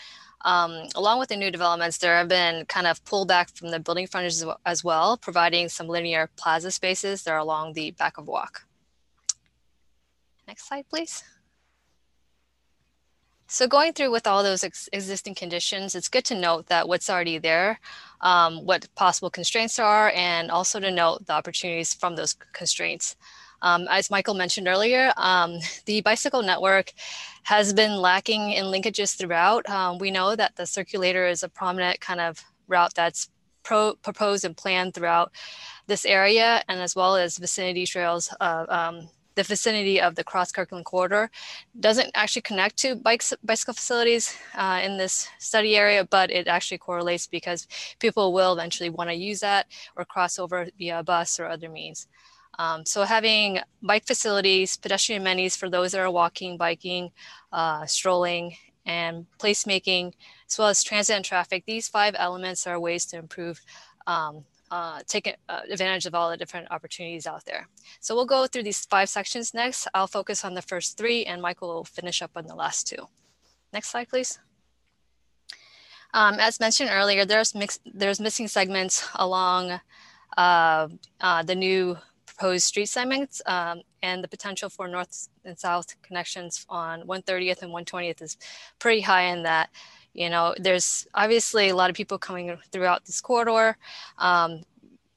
Um, 0.45 0.89
along 0.95 1.19
with 1.19 1.31
the 1.31 1.37
new 1.37 1.51
developments, 1.51 1.99
there 1.99 2.17
have 2.19 2.29
been 2.29 2.67
kind 2.67 2.87
of 2.87 3.03
pullback 3.05 3.57
from 3.57 3.71
the 3.71 3.81
building 3.81 4.07
frontages 4.07 4.45
as 4.67 4.85
well, 4.85 5.17
providing 5.17 5.69
some 5.69 5.89
linear 5.89 6.29
plaza 6.37 6.71
spaces 6.71 7.23
that 7.23 7.31
are 7.33 7.39
along 7.39 7.73
the 7.73 7.93
back 7.93 8.19
of 8.19 8.27
walk. 8.27 8.67
Next 10.47 10.69
slide, 10.69 10.85
please. 10.91 11.25
So 13.47 13.67
going 13.69 13.93
through 13.93 14.11
with 14.11 14.27
all 14.27 14.43
those 14.43 14.65
ex 14.65 14.89
existing 14.93 15.35
conditions, 15.35 15.95
it's 15.95 16.09
good 16.09 16.25
to 16.27 16.35
note 16.35 16.67
that 16.67 16.89
what's 16.89 17.09
already 17.09 17.39
there, 17.39 17.79
um, 18.21 18.65
what 18.67 18.89
possible 18.97 19.31
constraints 19.31 19.79
are, 19.79 20.11
and 20.15 20.51
also 20.51 20.81
to 20.81 20.91
note 20.91 21.27
the 21.27 21.35
opportunities 21.35 21.95
from 21.95 22.17
those 22.17 22.35
constraints. 22.53 23.17
Um, 23.65 23.89
as 23.91 24.11
Michael 24.11 24.35
mentioned 24.35 24.69
earlier, 24.69 25.13
um, 25.17 25.59
the 25.87 26.03
bicycle 26.03 26.43
network 26.43 26.93
has 27.45 27.73
been 27.73 27.97
lacking 27.97 28.53
in 28.53 28.67
linkages 28.67 29.17
throughout. 29.17 29.69
Um, 29.69 29.99
we 29.99 30.11
know 30.11 30.37
that 30.37 30.55
the 30.57 30.67
circulator 30.67 31.27
is 31.27 31.43
a 31.43 31.49
prominent 31.49 31.99
kind 32.01 32.21
of 32.21 32.45
route 32.69 32.95
that's 32.95 33.31
pro 33.63 33.95
proposed 33.95 34.45
and 34.45 34.55
planned 34.55 34.93
throughout 34.93 35.33
this 35.87 36.05
area, 36.05 36.63
and 36.69 36.79
as 36.81 36.95
well 36.95 37.17
as 37.17 37.39
vicinity 37.39 37.87
trails 37.87 38.33
uh, 38.41 38.67
um, 38.69 39.09
the 39.35 39.43
vicinity 39.43 40.01
of 40.01 40.15
the 40.15 40.25
cross 40.25 40.53
Kirkland 40.53 40.85
corridor 40.85 41.31
doesn't 41.81 42.11
actually 42.15 42.43
connect 42.43 42.77
to 42.79 42.95
bikes, 42.95 43.33
bicycle 43.43 43.75
facilities 43.75 44.37
uh, 44.55 44.81
in 44.85 44.97
this 44.97 45.29
study 45.39 45.77
area, 45.77 46.05
but 46.05 46.31
it 46.31 46.47
actually 46.47 46.79
correlates 46.79 47.27
because 47.27 47.67
people 47.99 48.33
will 48.33 48.53
eventually 48.53 48.91
want 48.91 49.11
to 49.11 49.15
use 49.15 49.41
that 49.41 49.67
or 49.97 50.05
cross 50.05 50.39
over 50.39 50.69
via 50.79 51.03
bus 51.03 51.41
or 51.41 51.47
other 51.47 51.69
means. 51.69 52.07
Um, 52.59 52.87
so 52.87 53.03
having 53.03 53.59
bike 53.83 54.07
facilities, 54.07 54.77
pedestrian 54.77 55.23
amenities 55.23 55.57
for 55.57 55.69
those 55.69 55.93
that 55.93 56.01
are 56.01 56.11
walking, 56.11 56.57
biking, 56.57 57.11
uh, 57.53 57.87
strolling, 57.87 58.57
and 58.87 59.27
placemaking, 59.39 60.13
as 60.49 60.59
well 60.59 60.69
as 60.69 60.83
transit 60.83 61.17
and 61.17 61.25
traffic, 61.25 61.65
these 61.67 61.89
five 61.89 62.15
elements 62.19 62.67
are 62.67 62.79
ways 62.79 63.07
to 63.07 63.19
improve 63.19 63.61
um, 64.07 64.45
uh, 64.71 65.01
take 65.07 65.37
uh, 65.49 65.61
advantage 65.71 66.05
of 66.05 66.15
all 66.15 66.31
the 66.31 66.37
different 66.37 66.67
opportunities 66.71 67.27
out 67.27 67.45
there. 67.45 67.69
So 68.01 68.15
we'll 68.15 68.27
go 68.27 68.47
through 68.47 68.65
these 68.65 68.85
five 68.87 69.09
sections 69.09 69.55
next. 69.55 69.87
I'll 69.95 70.09
focus 70.09 70.45
on 70.45 70.55
the 70.55 70.63
first 70.63 70.97
three 70.97 71.25
and 71.25 71.41
Michael 71.41 71.69
will 71.69 71.85
finish 71.85 72.23
up 72.23 72.33
on 72.35 72.47
the 72.47 72.57
last 72.57 72.89
two. 72.89 73.07
Next 73.73 73.91
slide, 73.91 74.09
please. 74.09 74.39
Um, 76.13 76.39
as 76.41 76.59
mentioned 76.59 76.91
earlier, 76.93 77.25
there's, 77.25 77.55
mix, 77.55 77.79
there's 77.85 78.21
missing 78.21 78.49
segments 78.49 79.07
along 79.15 79.81
uh, 80.37 80.89
uh, 81.21 81.43
the 81.43 81.55
new 81.55 81.97
proposed 82.45 82.67
street 82.67 82.91
segments 82.91 83.41
um, 83.47 83.81
and 84.03 84.23
the 84.23 84.29
potential 84.29 84.69
for 84.69 84.87
north 84.87 85.29
and 85.47 85.59
south 85.59 86.01
connections 86.03 86.67
on 86.69 87.03
130th 87.07 87.63
and 87.63 87.73
120th 87.73 88.21
is 88.21 88.37
pretty 88.79 89.01
high 89.01 89.23
in 89.23 89.43
that 89.43 89.71
you 90.13 90.31
know, 90.31 90.55
there's 90.61 91.09
obviously 91.15 91.71
a 91.71 91.75
lot 91.75 91.91
of 91.91 91.97
people 91.97 92.19
coming 92.19 92.57
throughout 92.71 93.05
this 93.05 93.21
corridor. 93.21 93.77
Um, 94.19 94.63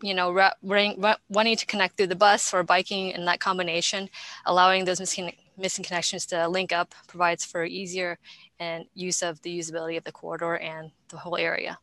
you 0.02 0.16
know, 0.16 0.50
wanting 0.64 1.58
to 1.58 1.66
connect 1.68 1.98
through 1.98 2.08
the 2.08 2.16
bus 2.16 2.52
or 2.52 2.64
biking 2.64 3.14
and 3.14 3.28
that 3.28 3.40
combination, 3.40 4.10
allowing 4.48 4.86
those 4.86 5.00
missing, 5.00 5.32
missing 5.56 5.86
connections 5.86 6.26
to 6.28 6.48
link 6.48 6.72
up 6.72 6.96
provides 7.08 7.46
for 7.46 7.64
easier 7.64 8.18
and 8.60 8.86
use 8.96 9.22
of 9.22 9.40
the 9.44 9.60
usability 9.60 9.98
of 9.98 10.04
the 10.04 10.12
corridor 10.12 10.58
and 10.58 10.90
the 11.10 11.18
whole 11.18 11.38
area. 11.38 11.78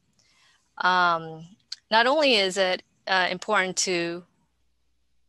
Um, 0.79 1.47
not 1.89 2.09
only 2.09 2.35
is 2.35 2.57
it 2.57 2.83
uh, 3.07 3.29
important 3.31 3.77
to 3.77 4.25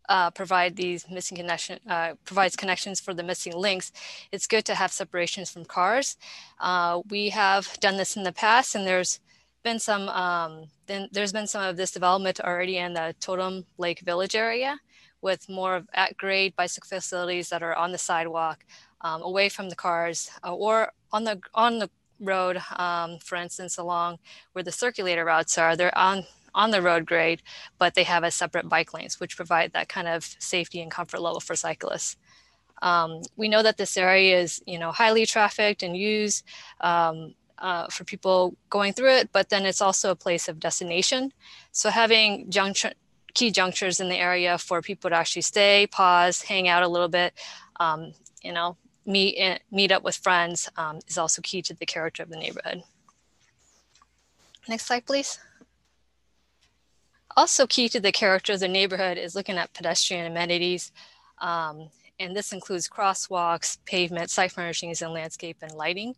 uh, 0.10 0.32
provide 0.32 0.76
these 0.76 1.10
missing 1.10 1.38
connection, 1.38 1.80
uh, 1.90 2.14
provides 2.26 2.56
connections 2.56 3.00
for 3.00 3.14
the 3.14 3.24
missing 3.24 3.54
links, 3.54 3.92
it's 4.32 4.48
good 4.48 4.66
to 4.66 4.76
have 4.76 4.92
separations 4.92 5.52
from 5.52 5.66
cars. 5.66 6.18
Uh, 6.60 7.02
we 7.10 7.30
have 7.30 7.80
done 7.80 7.98
this 7.98 8.16
in 8.16 8.24
the 8.24 8.32
past 8.32 8.76
and 8.76 8.86
there's 8.88 9.20
been 9.64 9.80
some, 9.80 10.10
um, 10.10 10.66
then 10.86 11.10
there's 11.12 11.34
been 11.34 11.48
some 11.48 11.64
of 11.64 11.78
this 11.78 11.92
development 11.92 12.40
already 12.40 12.78
in 12.78 12.94
the 12.94 13.16
Totem 13.20 13.66
Lake 13.78 14.02
Village 14.02 14.36
area 14.36 14.80
with 15.22 15.50
more 15.50 15.78
of 15.78 15.88
at 15.94 16.16
grade 16.18 16.56
bicycle 16.56 16.88
facilities 16.88 17.50
that 17.50 17.64
are 17.64 17.76
on 17.76 17.92
the 17.92 17.98
sidewalk, 17.98 18.64
um, 19.02 19.24
away 19.24 19.50
from 19.50 19.70
the 19.70 19.76
cars 19.76 20.30
uh, 20.44 20.54
or 20.54 20.92
on 21.12 21.24
the, 21.24 21.40
on 21.54 21.80
the 21.80 21.90
road, 22.20 22.62
um, 22.78 23.18
for 23.20 23.36
instance, 23.36 23.78
along 23.78 24.20
where 24.54 24.64
the 24.64 24.72
circulator 24.72 25.26
routes 25.26 25.58
are, 25.58 25.76
they're 25.76 25.98
on 25.98 26.24
on 26.56 26.72
the 26.72 26.82
road 26.82 27.06
grade, 27.06 27.44
but 27.78 27.94
they 27.94 28.04
have 28.04 28.24
a 28.24 28.32
separate 28.32 28.68
bike 28.68 28.94
lanes, 28.94 29.20
which 29.20 29.36
provide 29.36 29.74
that 29.74 29.90
kind 29.90 30.08
of 30.08 30.24
safety 30.40 30.82
and 30.82 30.90
comfort 30.90 31.22
level 31.22 31.40
for 31.40 31.56
cyclists. 31.56 32.18
Um, 32.82 33.22
we 33.36 33.48
know 33.48 33.62
that 33.62 33.78
this 33.78 33.98
area 33.98 34.40
is, 34.40 34.62
you 34.66 34.80
know, 34.80 34.92
highly 34.92 35.26
trafficked 35.26 35.84
and 35.84 35.96
used 35.96 36.44
um, 36.82 37.36
uh, 37.60 37.88
for 37.88 38.04
people 38.04 38.56
going 38.70 38.94
through 38.94 39.12
it, 39.12 39.30
but 39.32 39.50
then 39.50 39.66
it's 39.66 39.82
also 39.82 40.12
a 40.12 40.16
place 40.16 40.48
of 40.48 40.60
destination. 40.60 41.32
So 41.72 41.90
having 41.90 42.50
junction, 42.50 42.94
key 43.34 43.52
junctures 43.52 44.00
in 44.00 44.10
the 44.10 44.18
area 44.18 44.58
for 44.58 44.82
people 44.82 45.10
to 45.10 45.16
actually 45.16 45.44
stay, 45.44 45.88
pause, 45.88 46.42
hang 46.42 46.68
out 46.68 46.84
a 46.84 46.88
little 46.88 47.08
bit, 47.10 47.34
um, 47.80 48.14
you 48.42 48.54
know, 48.54 48.78
meet 49.06 49.36
eh, 49.38 49.58
meet 49.72 49.92
up 49.92 50.04
with 50.04 50.16
friends 50.16 50.70
um, 50.78 51.00
is 51.08 51.18
also 51.18 51.42
key 51.42 51.62
to 51.62 51.74
the 51.74 51.86
character 51.86 52.24
of 52.24 52.30
the 52.30 52.38
neighborhood. 52.38 52.84
Next 54.68 54.88
slide, 54.88 55.06
please. 55.06 55.40
Also 57.38 57.68
key 57.68 57.90
to 57.90 58.00
the 58.00 58.12
character 58.12 58.54
of 58.54 58.62
the 58.62 58.68
neighborhood 58.68 59.18
is 59.18 59.36
looking 59.36 59.58
at 59.58 59.74
pedestrian 59.74 60.26
amenities. 60.26 60.92
Um, 61.40 61.90
and 62.20 62.36
this 62.36 62.54
includes 62.54 62.88
crosswalks, 62.88 63.78
pavement, 63.86 64.30
site 64.30 64.52
furnishings, 64.52 65.02
and 65.02 65.12
landscape 65.12 65.58
and 65.62 65.74
lighting. 65.74 66.16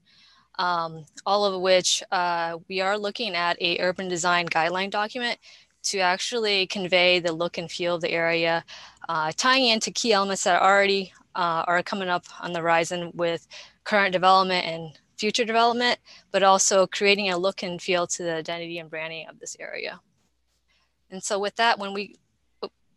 Um, 0.59 1.05
all 1.25 1.45
of 1.45 1.61
which 1.61 2.03
uh, 2.11 2.57
we 2.67 2.81
are 2.81 2.97
looking 2.97 3.35
at 3.35 3.61
a 3.61 3.79
urban 3.79 4.07
design 4.07 4.47
guideline 4.47 4.89
document 4.89 5.39
to 5.83 5.99
actually 5.99 6.67
convey 6.67 7.19
the 7.19 7.31
look 7.31 7.57
and 7.57 7.71
feel 7.71 7.95
of 7.95 8.01
the 8.01 8.11
area, 8.11 8.63
uh, 9.07 9.31
tying 9.37 9.67
into 9.67 9.91
key 9.91 10.13
elements 10.13 10.43
that 10.43 10.61
already 10.61 11.13
uh, 11.35 11.63
are 11.67 11.83
coming 11.83 12.09
up 12.09 12.25
on 12.41 12.53
the 12.53 12.59
horizon 12.59 13.11
with 13.13 13.47
current 13.83 14.11
development 14.11 14.65
and 14.65 14.99
future 15.17 15.45
development, 15.45 15.99
but 16.31 16.43
also 16.43 16.85
creating 16.87 17.29
a 17.29 17.37
look 17.37 17.63
and 17.63 17.81
feel 17.81 18.05
to 18.05 18.23
the 18.23 18.33
identity 18.33 18.79
and 18.79 18.89
branding 18.89 19.27
of 19.29 19.39
this 19.39 19.55
area. 19.59 19.99
And 21.11 21.23
so 21.23 21.39
with 21.39 21.55
that, 21.55 21.79
when 21.79 21.93
we, 21.93 22.15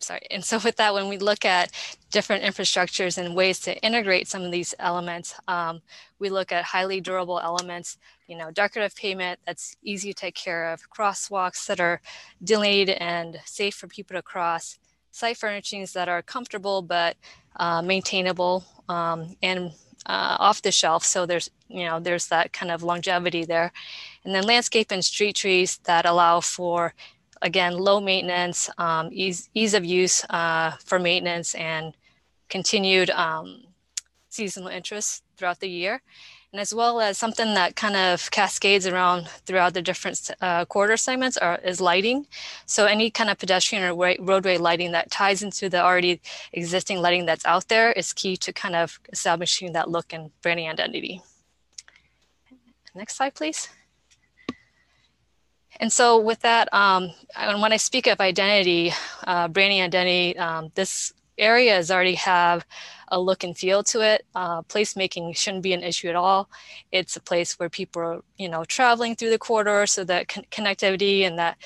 sorry, 0.01 0.23
and 0.31 0.45
so 0.45 0.59
with 0.65 0.77
that, 0.77 0.95
when 0.95 1.09
we 1.09 1.19
look 1.19 1.45
at 1.45 1.71
different 2.11 2.43
infrastructures 2.45 3.19
and 3.19 3.37
ways 3.37 3.61
to 3.61 3.77
integrate 3.83 4.29
some 4.29 4.43
of 4.43 4.51
these 4.51 4.75
elements, 4.79 5.35
um, 5.47 5.81
we 6.19 6.29
look 6.29 6.53
at 6.53 6.65
highly 6.65 7.01
durable 7.01 7.41
elements, 7.41 7.99
you 8.27 8.37
know, 8.37 8.51
decorative 8.51 8.97
pavement 8.97 9.39
that's 9.47 9.77
easy 9.83 10.13
to 10.13 10.21
take 10.21 10.35
care 10.35 10.73
of, 10.73 10.91
crosswalks 10.91 11.67
that 11.67 11.81
are 11.81 12.01
delineated 12.43 12.97
and 13.01 13.39
safe 13.45 13.75
for 13.75 13.87
people 13.87 14.17
to 14.17 14.23
cross, 14.23 14.79
site 15.11 15.37
furnishings 15.37 15.93
that 15.93 16.09
are 16.09 16.23
comfortable 16.23 16.83
but 16.83 17.17
uh, 17.57 17.83
maintainable 17.83 18.65
um, 18.89 19.37
and 19.43 19.73
uh, 20.07 20.37
off 20.39 20.63
the 20.63 20.73
shelf. 20.73 21.05
So 21.05 21.27
there's, 21.27 21.51
you 21.69 21.85
know, 21.85 22.01
there's 22.01 22.29
that 22.29 22.53
kind 22.53 22.73
of 22.73 22.83
longevity 22.83 23.45
there. 23.45 23.73
And 24.25 24.35
then 24.35 24.45
landscape 24.45 24.91
and 24.91 25.05
street 25.05 25.37
trees 25.37 25.79
that 25.85 26.07
allow 26.07 26.41
for 26.41 26.95
again, 27.43 27.79
low 27.79 28.01
maintenance, 28.01 28.71
um, 28.79 29.11
ease, 29.13 29.49
ease 29.55 29.75
of 29.75 29.85
use 29.85 30.25
uh, 30.31 30.73
for 30.85 30.99
maintenance 30.99 31.55
and 31.55 31.95
continued 32.49 33.11
um, 33.11 33.65
seasonal 34.29 34.69
interest 34.69 35.23
throughout 35.37 35.61
the 35.61 35.69
year. 35.69 36.03
And 36.53 36.61
as 36.61 36.75
well 36.75 37.01
as 37.01 37.17
something 37.17 37.55
that 37.55 37.77
kind 37.77 37.95
of 37.95 38.29
cascades 38.33 38.85
around 38.85 39.29
throughout 39.47 39.73
the 39.73 39.83
different 39.83 40.33
uh, 40.41 40.65
quarter 40.65 40.97
segments 40.97 41.37
are, 41.37 41.61
is 41.63 41.81
lighting. 41.81 42.27
So 42.67 42.87
any 42.87 43.09
kind 43.09 43.31
of 43.31 43.39
pedestrian 43.39 43.85
or 43.85 43.95
roadway 44.19 44.59
lighting 44.59 44.91
that 44.91 45.13
ties 45.13 45.45
into 45.45 45.69
the 45.69 45.81
already 45.81 46.21
existing 46.53 47.01
lighting 47.01 47.25
that's 47.25 47.47
out 47.47 47.69
there 47.69 47.93
is 47.93 48.13
key 48.13 48.37
to 48.39 48.53
kind 48.53 48.75
of 48.75 48.99
establishing 49.13 49.73
that 49.75 49.89
look 49.89 50.13
and 50.13 50.33
branding 50.43 50.69
identity. 50.69 51.23
Next 52.97 53.17
slide, 53.17 53.35
please. 53.35 53.69
And 55.81 55.91
so 55.91 56.21
with 56.21 56.41
that, 56.41 56.73
um, 56.75 57.11
when 57.59 57.73
I 57.73 57.79
speak 57.79 58.07
of 58.07 58.21
identity, 58.21 58.93
uh, 59.27 59.49
branding 59.49 59.81
identity, 59.81 60.39
um, 60.39 60.71
this 60.75 61.13
areas 61.39 61.91
already 61.91 62.17
have 62.17 62.67
a 63.09 63.19
look 63.19 63.43
and 63.43 63.57
feel 63.57 63.83
to 63.83 64.03
it. 64.03 64.27
Uh, 64.35 64.61
placemaking 64.63 65.35
shouldn't 65.35 65.63
be 65.63 65.73
an 65.73 65.83
issue 65.83 66.09
at 66.09 66.17
all. 66.17 66.51
It's 66.93 67.17
a 67.17 67.21
place 67.21 67.59
where 67.59 67.71
people 67.71 68.03
are, 68.03 68.21
you 68.37 68.49
know, 68.49 68.65
traveling 68.65 69.17
through 69.17 69.31
the 69.31 69.39
corridor, 69.39 69.87
so 69.87 70.05
that 70.05 70.29
con- 70.29 70.45
connectivity 70.51 71.23
and 71.23 71.39
that 71.39 71.57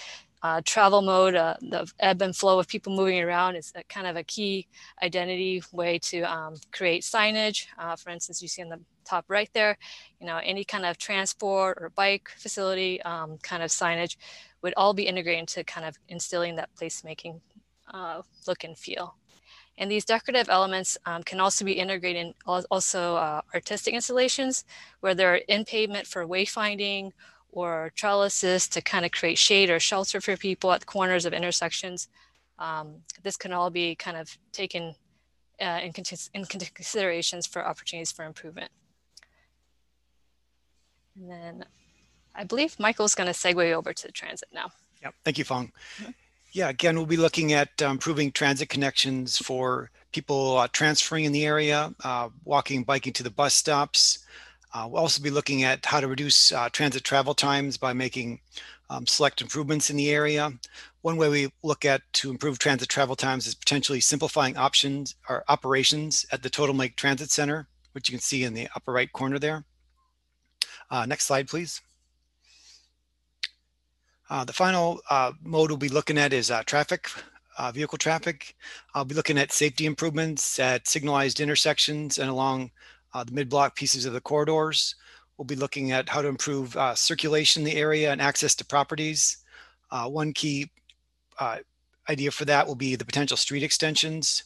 uh, 0.45 0.61
travel 0.63 1.01
mode, 1.01 1.35
uh, 1.35 1.55
the 1.63 1.91
ebb 2.01 2.21
and 2.21 2.37
flow 2.37 2.59
of 2.59 2.69
people 2.69 2.95
moving 2.95 3.19
around 3.19 3.57
is 3.57 3.73
kind 3.89 4.07
of 4.07 4.15
a 4.15 4.23
key 4.23 4.69
identity 5.03 5.63
way 5.73 5.99
to 5.99 6.21
um, 6.21 6.55
create 6.71 7.03
signage. 7.03 7.67
Uh, 7.79 7.97
for 7.97 8.11
instance, 8.11 8.43
you 8.43 8.49
see 8.49 8.61
on 8.61 8.69
the 8.69 8.79
top 9.07 9.25
right 9.29 9.49
there, 9.55 9.79
you 10.21 10.27
know, 10.27 10.39
any 10.45 10.63
kind 10.63 10.85
of 10.85 10.99
transport 10.99 11.79
or 11.81 11.89
bike 11.97 12.29
facility 12.37 13.01
um, 13.03 13.39
kind 13.39 13.63
of 13.63 13.71
signage 13.71 14.19
would 14.61 14.75
all 14.77 14.93
be 14.93 15.05
integrated 15.05 15.41
into 15.41 15.65
kind 15.65 15.87
of 15.87 15.97
instilling 16.11 16.57
that 16.57 16.69
placemaking 16.79 17.41
uh, 17.95 18.21
look 18.47 18.65
and 18.65 18.77
feel. 18.77 19.17
And 19.79 19.91
these 19.91 20.05
decorative 20.05 20.51
elements 20.51 20.99
um, 21.07 21.23
can 21.23 21.41
also 21.41 21.65
be 21.65 21.73
integrated 21.73 22.27
in 22.27 22.35
also 22.71 23.17
uh, 23.17 23.41
artistic 23.55 23.95
installations 23.95 24.67
where 25.01 25.15
they're 25.15 25.37
in 25.37 25.65
pavement 25.65 26.07
for 26.07 26.27
wayfinding 26.27 27.13
or 27.55 27.93
trellises 27.95 28.69
to 28.69 28.83
kind 28.83 29.05
of 29.05 29.13
create 29.13 29.39
shade 29.39 29.71
or 29.71 29.79
shelter 29.79 30.21
for 30.21 30.37
people 30.37 30.73
at 30.73 30.81
the 30.81 30.87
corners 30.87 31.25
of 31.25 31.33
intersections. 31.33 32.09
Um, 32.59 32.97
this 33.23 33.37
can 33.37 33.53
all 33.53 33.71
be 33.71 33.95
kind 33.95 34.17
of 34.17 34.37
taken 34.53 34.95
uh, 35.61 35.81
in, 35.83 35.93
in, 36.35 36.45
considerations 36.45 37.47
for 37.47 37.65
opportunities 37.65 38.11
for 38.11 38.25
improvement. 38.25 38.71
And 41.17 41.31
then 41.31 41.65
I 42.35 42.43
believe 42.43 42.79
Michael's 42.81 43.15
going 43.15 43.33
to 43.33 43.33
segue 43.33 43.73
over 43.73 43.93
to 43.93 44.11
transit 44.11 44.49
now. 44.53 44.71
Yeah, 45.01 45.11
thank 45.25 45.39
you, 45.39 45.45
Fong. 45.45 45.71
Mm-hmm. 46.01 46.11
Yeah, 46.53 46.69
again, 46.69 46.97
we'll 46.97 47.07
be 47.07 47.17
looking 47.17 47.53
at 47.53 47.71
uh, 47.83 47.87
improving 47.87 48.33
transit 48.33 48.69
connections 48.69 49.39
for 49.39 49.91
people 50.13 50.59
uh, 50.59 50.69
transferring 50.73 51.25
in 51.25 51.33
the 51.33 51.45
area, 51.45 51.93
uh, 52.03 52.29
walking, 52.45 52.85
biking 52.85 53.13
to 53.13 53.23
the 53.23 53.31
bus 53.31 53.55
stops, 53.55 54.21
uh, 54.75 54.89
we'll 54.91 55.01
also 55.01 55.23
be 55.23 55.31
looking 55.31 55.63
at 55.63 55.87
how 55.87 56.01
to 56.01 56.09
reduce 56.09 56.51
uh, 56.51 56.69
transit 56.71 57.05
travel 57.05 57.33
times 57.33 57.77
by 57.77 57.93
making 57.93 58.41
um, 58.91 59.07
select 59.07 59.41
improvements 59.41 59.89
in 59.89 59.97
the 59.97 60.11
area. 60.11 60.53
One 61.03 61.17
way 61.17 61.29
we 61.29 61.53
look 61.63 61.85
at 61.85 62.03
to 62.15 62.31
improve 62.31 62.59
transit 62.59 62.89
travel 62.89 63.15
times 63.15 63.47
is 63.47 63.55
potentially 63.55 64.01
simplifying 64.01 64.57
options 64.57 65.15
or 65.29 65.45
operations 65.49 66.27
at 66.33 66.43
the 66.43 66.51
Totem 66.51 66.77
Lake 66.77 66.97
Transit 66.97 67.31
Center, 67.31 67.69
which 67.93 68.09
you 68.09 68.13
can 68.13 68.21
see 68.21 68.43
in 68.43 68.53
the 68.53 68.69
upper 68.75 68.93
right 68.93 69.13
corner 69.13 69.39
there. 69.39 69.65
Uh, 70.91 71.07
next 71.07 71.27
slide, 71.27 71.49
please. 71.49 71.81
Uh, 74.29 74.45
the 74.45 74.53
final 74.53 75.01
uh, 75.09 75.33
mode 75.43 75.71
we'll 75.71 75.77
be 75.77 75.89
looking 75.89 76.19
at 76.19 76.33
is 76.33 76.51
uh, 76.51 76.63
traffic, 76.65 77.09
vehicle 77.73 77.99
traffic. 77.99 78.57
I'll 78.95 79.05
be 79.05 79.15
looking 79.15 79.39
at 79.39 79.53
safety 79.53 79.87
improvements 79.87 80.59
at 80.59 80.89
signalized 80.89 81.39
intersections 81.39 82.19
and 82.19 82.29
along 82.29 82.73
the 83.23 83.33
mid-block 83.33 83.77
pieces 83.77 84.07
of 84.07 84.13
the 84.13 84.21
corridors. 84.21 84.97
We'll 85.37 85.45
be 85.45 85.57
looking 85.57 85.93
at 85.93 86.09
how 86.09 86.23
to 86.23 86.29
improve 86.29 86.77
uh, 86.77 86.95
circulation 86.95 87.63
in 87.63 87.67
the 87.67 87.77
area 87.77 88.11
and 88.11 88.21
access 88.21 88.55
to 88.57 88.65
properties. 88.65 89.39
Uh, 89.91 90.09
one 90.09 90.33
key 90.33 90.71
uh, 91.39 91.59
idea 92.09 92.31
for 92.31 92.45
that 92.47 92.67
will 92.67 92.75
be 92.75 92.97
the 92.97 93.05
potential 93.05 93.37
street 93.37 93.63
extensions. 93.63 94.45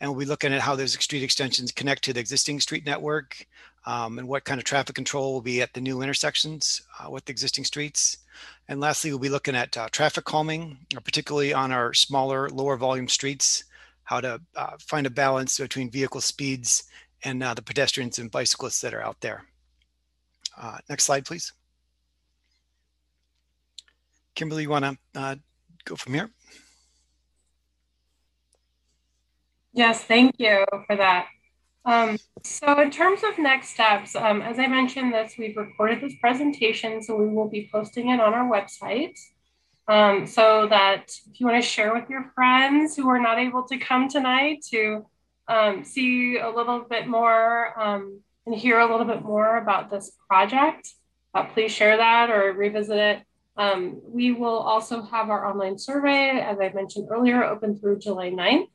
And 0.00 0.10
we'll 0.10 0.20
be 0.20 0.26
looking 0.26 0.52
at 0.52 0.60
how 0.60 0.74
those 0.74 0.92
street 0.92 1.22
extensions 1.22 1.70
connect 1.70 2.02
to 2.04 2.12
the 2.12 2.20
existing 2.20 2.60
street 2.60 2.84
network 2.84 3.46
um, 3.86 4.18
and 4.18 4.26
what 4.26 4.44
kind 4.44 4.58
of 4.58 4.64
traffic 4.64 4.94
control 4.94 5.32
will 5.32 5.42
be 5.42 5.62
at 5.62 5.72
the 5.74 5.80
new 5.80 6.02
intersections 6.02 6.82
uh, 6.98 7.10
with 7.10 7.24
the 7.24 7.30
existing 7.30 7.64
streets. 7.64 8.18
And 8.68 8.80
lastly, 8.80 9.10
we'll 9.10 9.20
be 9.20 9.28
looking 9.28 9.54
at 9.54 9.76
uh, 9.76 9.88
traffic 9.92 10.24
calming, 10.24 10.78
particularly 11.04 11.52
on 11.52 11.70
our 11.70 11.94
smaller, 11.94 12.48
lower 12.50 12.76
volume 12.76 13.08
streets, 13.08 13.64
how 14.04 14.20
to 14.20 14.40
find 14.80 15.06
a 15.06 15.10
balance 15.10 15.58
between 15.58 15.90
vehicle 15.90 16.20
speeds 16.20 16.84
and 17.24 17.42
uh, 17.42 17.54
the 17.54 17.62
pedestrians 17.62 18.18
and 18.18 18.30
bicyclists 18.30 18.80
that 18.80 18.94
are 18.94 19.02
out 19.02 19.20
there. 19.20 19.44
Uh, 20.60 20.78
next 20.88 21.04
slide, 21.04 21.24
please. 21.24 21.52
Kimberly, 24.34 24.62
you 24.62 24.70
want 24.70 24.84
to 24.84 24.96
uh, 25.14 25.36
go 25.84 25.96
from 25.96 26.14
here? 26.14 26.30
Yes, 29.72 30.02
thank 30.04 30.34
you 30.38 30.64
for 30.86 30.96
that. 30.96 31.28
Um, 31.84 32.18
so 32.44 32.80
in 32.80 32.90
terms 32.90 33.22
of 33.24 33.38
next 33.38 33.70
steps, 33.70 34.14
um, 34.14 34.40
as 34.42 34.58
I 34.58 34.66
mentioned 34.66 35.12
this, 35.12 35.34
we've 35.38 35.56
recorded 35.56 36.00
this 36.00 36.14
presentation, 36.20 37.02
so 37.02 37.16
we 37.16 37.28
will 37.28 37.48
be 37.48 37.68
posting 37.72 38.10
it 38.10 38.20
on 38.20 38.34
our 38.34 38.48
website. 38.48 39.18
Um, 39.88 40.26
so 40.26 40.68
that 40.68 41.10
if 41.28 41.40
you 41.40 41.46
want 41.46 41.60
to 41.60 41.68
share 41.68 41.92
with 41.92 42.08
your 42.08 42.30
friends 42.36 42.96
who 42.96 43.08
are 43.08 43.18
not 43.18 43.38
able 43.38 43.64
to 43.64 43.78
come 43.78 44.08
tonight 44.08 44.64
to 44.70 45.04
um, 45.52 45.84
see 45.84 46.38
a 46.38 46.48
little 46.48 46.80
bit 46.80 47.06
more 47.06 47.78
um, 47.78 48.20
and 48.46 48.54
hear 48.54 48.80
a 48.80 48.90
little 48.90 49.06
bit 49.06 49.22
more 49.22 49.58
about 49.58 49.90
this 49.90 50.12
project, 50.26 50.88
uh, 51.34 51.44
please 51.44 51.70
share 51.70 51.98
that 51.98 52.30
or 52.30 52.52
revisit 52.52 52.96
it. 52.96 53.22
Um, 53.56 54.00
we 54.02 54.32
will 54.32 54.58
also 54.58 55.02
have 55.02 55.28
our 55.28 55.46
online 55.46 55.78
survey, 55.78 56.40
as 56.40 56.58
I 56.58 56.72
mentioned 56.72 57.08
earlier, 57.10 57.44
open 57.44 57.78
through 57.78 57.98
July 57.98 58.30
9th. 58.30 58.68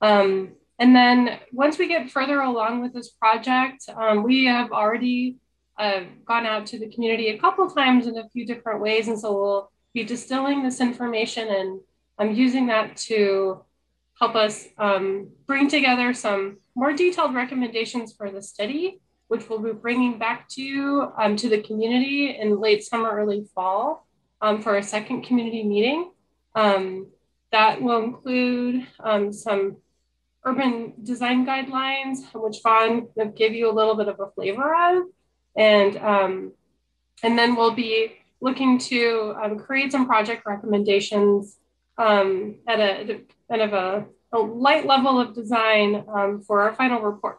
Um, 0.00 0.54
and 0.80 0.94
then 0.94 1.38
once 1.52 1.78
we 1.78 1.86
get 1.86 2.10
further 2.10 2.40
along 2.40 2.82
with 2.82 2.92
this 2.92 3.10
project, 3.10 3.84
um, 3.94 4.24
we 4.24 4.46
have 4.46 4.72
already 4.72 5.36
uh, 5.78 6.00
gone 6.24 6.46
out 6.46 6.66
to 6.66 6.80
the 6.80 6.90
community 6.90 7.28
a 7.28 7.38
couple 7.38 7.70
times 7.70 8.08
in 8.08 8.18
a 8.18 8.28
few 8.30 8.44
different 8.44 8.80
ways. 8.80 9.06
And 9.06 9.18
so 9.18 9.32
we'll 9.40 9.70
be 9.94 10.02
distilling 10.02 10.64
this 10.64 10.80
information 10.80 11.48
and 11.48 11.80
I'm 12.18 12.34
using 12.34 12.66
that 12.66 12.96
to 13.08 13.64
help 14.18 14.34
us 14.34 14.66
um, 14.78 15.28
bring 15.46 15.68
together 15.68 16.12
some 16.12 16.58
more 16.74 16.92
detailed 16.92 17.34
recommendations 17.34 18.12
for 18.12 18.30
the 18.30 18.42
study, 18.42 19.00
which 19.28 19.48
we'll 19.48 19.60
be 19.60 19.72
bringing 19.72 20.18
back 20.18 20.48
to 20.48 20.62
you 20.62 21.12
um, 21.18 21.36
to 21.36 21.48
the 21.48 21.60
community 21.60 22.36
in 22.36 22.60
late 22.60 22.82
summer, 22.82 23.10
early 23.10 23.46
fall 23.54 24.06
um, 24.40 24.60
for 24.60 24.76
a 24.76 24.82
second 24.82 25.22
community 25.22 25.62
meeting. 25.62 26.10
Um, 26.54 27.08
that 27.52 27.80
will 27.80 28.02
include 28.02 28.86
um, 29.00 29.32
some 29.32 29.76
urban 30.44 30.94
design 31.02 31.46
guidelines, 31.46 32.18
which 32.34 32.58
Vaughn 32.62 33.08
will 33.14 33.30
give 33.30 33.52
you 33.52 33.70
a 33.70 33.72
little 33.72 33.94
bit 33.94 34.08
of 34.08 34.18
a 34.20 34.30
flavor 34.32 34.74
of. 34.74 35.04
And, 35.56 35.96
um, 35.96 36.52
and 37.22 37.38
then 37.38 37.54
we'll 37.54 37.74
be 37.74 38.14
looking 38.40 38.78
to 38.78 39.34
create 39.64 39.90
some 39.92 40.06
project 40.06 40.44
recommendations 40.46 41.57
um, 41.98 42.56
at 42.66 42.80
a 42.80 43.20
kind 43.50 43.62
of 43.62 43.72
a, 43.72 44.06
a 44.32 44.38
light 44.38 44.86
level 44.86 45.20
of 45.20 45.34
design 45.34 46.04
um, 46.14 46.40
for 46.40 46.62
our 46.62 46.74
final 46.74 47.00
report. 47.00 47.38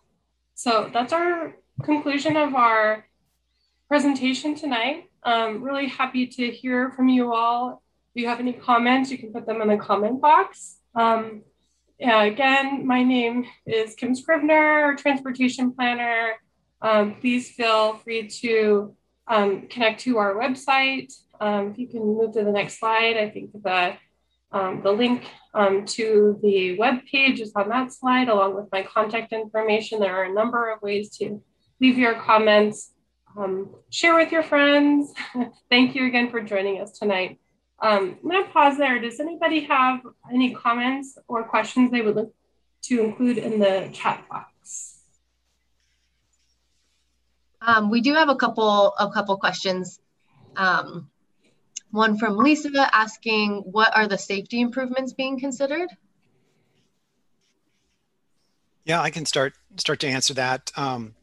So 0.55 0.89
that's 0.93 1.13
our 1.13 1.55
conclusion 1.83 2.35
of 2.35 2.53
our 2.53 3.05
presentation 3.87 4.55
tonight. 4.55 5.09
Um, 5.23 5.63
really 5.63 5.87
happy 5.87 6.27
to 6.27 6.51
hear 6.51 6.91
from 6.91 7.07
you 7.07 7.33
all. 7.33 7.81
If 8.13 8.21
you 8.21 8.27
have 8.27 8.39
any 8.39 8.53
comments, 8.53 9.09
you 9.09 9.17
can 9.17 9.31
put 9.31 9.45
them 9.45 9.61
in 9.61 9.69
the 9.69 9.77
comment 9.77 10.21
box. 10.21 10.77
Um, 10.95 11.43
yeah, 11.97 12.23
again, 12.23 12.85
my 12.87 13.03
name 13.03 13.45
is 13.65 13.95
Kim 13.95 14.15
Scrivner, 14.15 14.97
transportation 14.97 15.71
planner. 15.73 16.33
Um, 16.81 17.15
please 17.19 17.51
feel 17.51 17.95
free 17.95 18.27
to 18.41 18.95
um, 19.27 19.67
connect 19.67 20.01
to 20.01 20.17
our 20.17 20.35
website. 20.35 21.13
Um, 21.41 21.71
if 21.71 21.77
you 21.77 21.87
can 21.87 22.01
move 22.01 22.33
to 22.33 22.43
the 22.43 22.51
next 22.51 22.79
slide, 22.79 23.17
I 23.17 23.29
think 23.29 23.51
the 23.51 23.59
um, 24.51 24.81
the 24.83 24.91
link 24.91 25.25
um, 25.53 25.85
to 25.85 26.39
the 26.41 26.77
web 26.77 27.05
page 27.05 27.39
is 27.39 27.51
on 27.55 27.69
that 27.69 27.93
slide, 27.93 28.29
along 28.29 28.55
with 28.55 28.65
my 28.71 28.83
contact 28.83 29.31
information. 29.31 29.99
There 29.99 30.15
are 30.15 30.23
a 30.23 30.33
number 30.33 30.71
of 30.71 30.81
ways 30.81 31.15
to 31.17 31.41
leave 31.79 31.97
your 31.97 32.15
comments, 32.15 32.91
um, 33.37 33.69
share 33.89 34.15
with 34.15 34.31
your 34.31 34.43
friends. 34.43 35.13
Thank 35.69 35.95
you 35.95 36.07
again 36.07 36.31
for 36.31 36.41
joining 36.41 36.81
us 36.81 36.97
tonight. 36.97 37.39
Um, 37.81 38.17
I'm 38.21 38.29
going 38.29 38.43
to 38.43 38.51
pause 38.51 38.77
there. 38.77 38.99
Does 38.99 39.19
anybody 39.19 39.61
have 39.61 40.01
any 40.31 40.53
comments 40.53 41.17
or 41.27 41.43
questions 41.43 41.91
they 41.91 42.01
would 42.01 42.15
like 42.15 42.27
to 42.83 43.01
include 43.01 43.37
in 43.37 43.59
the 43.59 43.89
chat 43.93 44.25
box? 44.29 44.99
Um, 47.61 47.89
we 47.89 48.01
do 48.01 48.13
have 48.13 48.29
a 48.29 48.35
couple 48.35 48.93
a 48.97 49.09
couple 49.11 49.37
questions. 49.37 49.99
Um, 50.55 51.09
one 51.91 52.17
from 52.17 52.37
Lisa 52.37 52.69
asking, 52.95 53.63
what 53.65 53.95
are 53.95 54.07
the 54.07 54.17
safety 54.17 54.61
improvements 54.61 55.13
being 55.13 55.39
considered? 55.39 55.89
Yeah, 58.85 59.01
I 59.01 59.09
can 59.09 59.25
start 59.25 59.53
start 59.77 59.99
to 59.99 60.07
answer 60.07 60.33
that. 60.35 60.71
Um, 60.75 61.13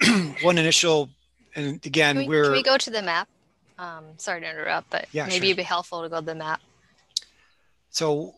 one 0.42 0.58
initial, 0.58 1.08
and 1.54 1.84
again, 1.86 2.16
can 2.16 2.26
we, 2.26 2.28
we're. 2.28 2.44
Can 2.44 2.52
we 2.52 2.62
go 2.62 2.76
to 2.76 2.90
the 2.90 3.02
map? 3.02 3.28
Um, 3.78 4.04
sorry 4.16 4.40
to 4.40 4.50
interrupt, 4.50 4.90
but 4.90 5.06
yeah, 5.12 5.24
maybe 5.24 5.36
sure. 5.36 5.44
it'd 5.46 5.56
be 5.56 5.62
helpful 5.62 6.02
to 6.02 6.08
go 6.08 6.20
to 6.20 6.26
the 6.26 6.34
map. 6.34 6.60
So 7.90 8.34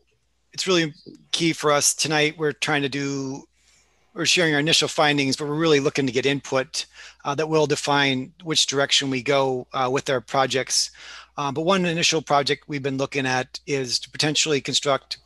it's 0.52 0.66
really 0.66 0.94
key 1.32 1.52
for 1.52 1.70
us 1.72 1.94
tonight. 1.94 2.36
We're 2.38 2.52
trying 2.52 2.82
to 2.82 2.88
do, 2.88 3.44
we're 4.14 4.24
sharing 4.24 4.54
our 4.54 4.60
initial 4.60 4.88
findings, 4.88 5.36
but 5.36 5.48
we're 5.48 5.54
really 5.54 5.80
looking 5.80 6.06
to 6.06 6.12
get 6.12 6.26
input 6.26 6.86
uh, 7.24 7.34
that 7.34 7.48
will 7.48 7.66
define 7.66 8.32
which 8.42 8.66
direction 8.66 9.10
we 9.10 9.22
go 9.22 9.66
uh, 9.72 9.88
with 9.92 10.08
our 10.08 10.20
projects. 10.20 10.90
Um, 11.36 11.54
but 11.54 11.62
one 11.62 11.84
initial 11.84 12.22
project 12.22 12.64
we've 12.68 12.82
been 12.82 12.98
looking 12.98 13.26
at 13.26 13.60
is 13.66 13.98
to 14.00 14.10
potentially 14.10 14.60
construct 14.60 15.18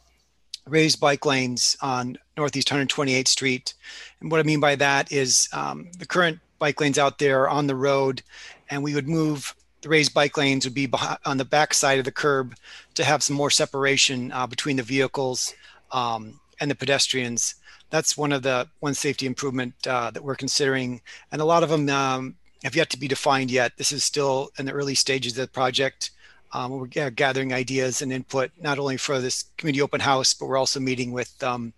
raised 0.66 1.00
bike 1.00 1.24
lanes 1.24 1.76
on 1.80 2.18
Northeast 2.36 2.68
128th 2.68 3.28
Street. 3.28 3.74
And 4.20 4.30
what 4.30 4.40
I 4.40 4.42
mean 4.42 4.60
by 4.60 4.76
that 4.76 5.12
is 5.12 5.48
um, 5.52 5.90
the 5.98 6.06
current 6.06 6.40
bike 6.58 6.80
lanes 6.80 6.98
out 6.98 7.18
there 7.18 7.42
are 7.42 7.48
on 7.48 7.66
the 7.66 7.76
road, 7.76 8.22
and 8.70 8.82
we 8.82 8.94
would 8.94 9.08
move 9.08 9.54
the 9.82 9.88
raised 9.88 10.12
bike 10.12 10.36
lanes 10.36 10.64
would 10.64 10.74
be 10.74 10.90
on 11.24 11.36
the 11.36 11.44
back 11.44 11.72
side 11.72 11.98
of 11.98 12.04
the 12.04 12.12
curb 12.12 12.54
to 12.94 13.04
have 13.04 13.22
some 13.22 13.36
more 13.36 13.50
separation 13.50 14.32
uh, 14.32 14.46
between 14.46 14.76
the 14.76 14.82
vehicles 14.82 15.54
um, 15.92 16.40
and 16.60 16.70
the 16.70 16.74
pedestrians. 16.74 17.54
That's 17.90 18.16
one 18.16 18.32
of 18.32 18.42
the 18.42 18.68
one 18.80 18.94
safety 18.94 19.26
improvement 19.26 19.74
uh, 19.86 20.10
that 20.10 20.24
we're 20.24 20.34
considering, 20.34 21.00
and 21.30 21.40
a 21.40 21.44
lot 21.44 21.62
of 21.62 21.70
them 21.70 21.88
um, 21.88 22.34
have 22.64 22.76
yet 22.76 22.90
to 22.90 22.98
be 22.98 23.08
defined 23.08 23.50
yet. 23.50 23.76
This 23.76 23.92
is 23.92 24.04
still 24.04 24.50
in 24.58 24.66
the 24.66 24.72
early 24.72 24.94
stages 24.94 25.32
of 25.32 25.46
the 25.46 25.52
project. 25.52 26.10
Um, 26.52 26.72
we're 26.72 26.86
g- 26.86 27.10
gathering 27.10 27.52
ideas 27.52 28.02
and 28.02 28.12
input 28.12 28.50
not 28.60 28.78
only 28.78 28.96
for 28.96 29.20
this 29.20 29.44
community 29.56 29.82
open 29.82 30.00
house, 30.00 30.32
but 30.32 30.46
we're 30.46 30.56
also 30.56 30.80
meeting 30.80 31.12
with 31.12 31.42
um, 31.42 31.72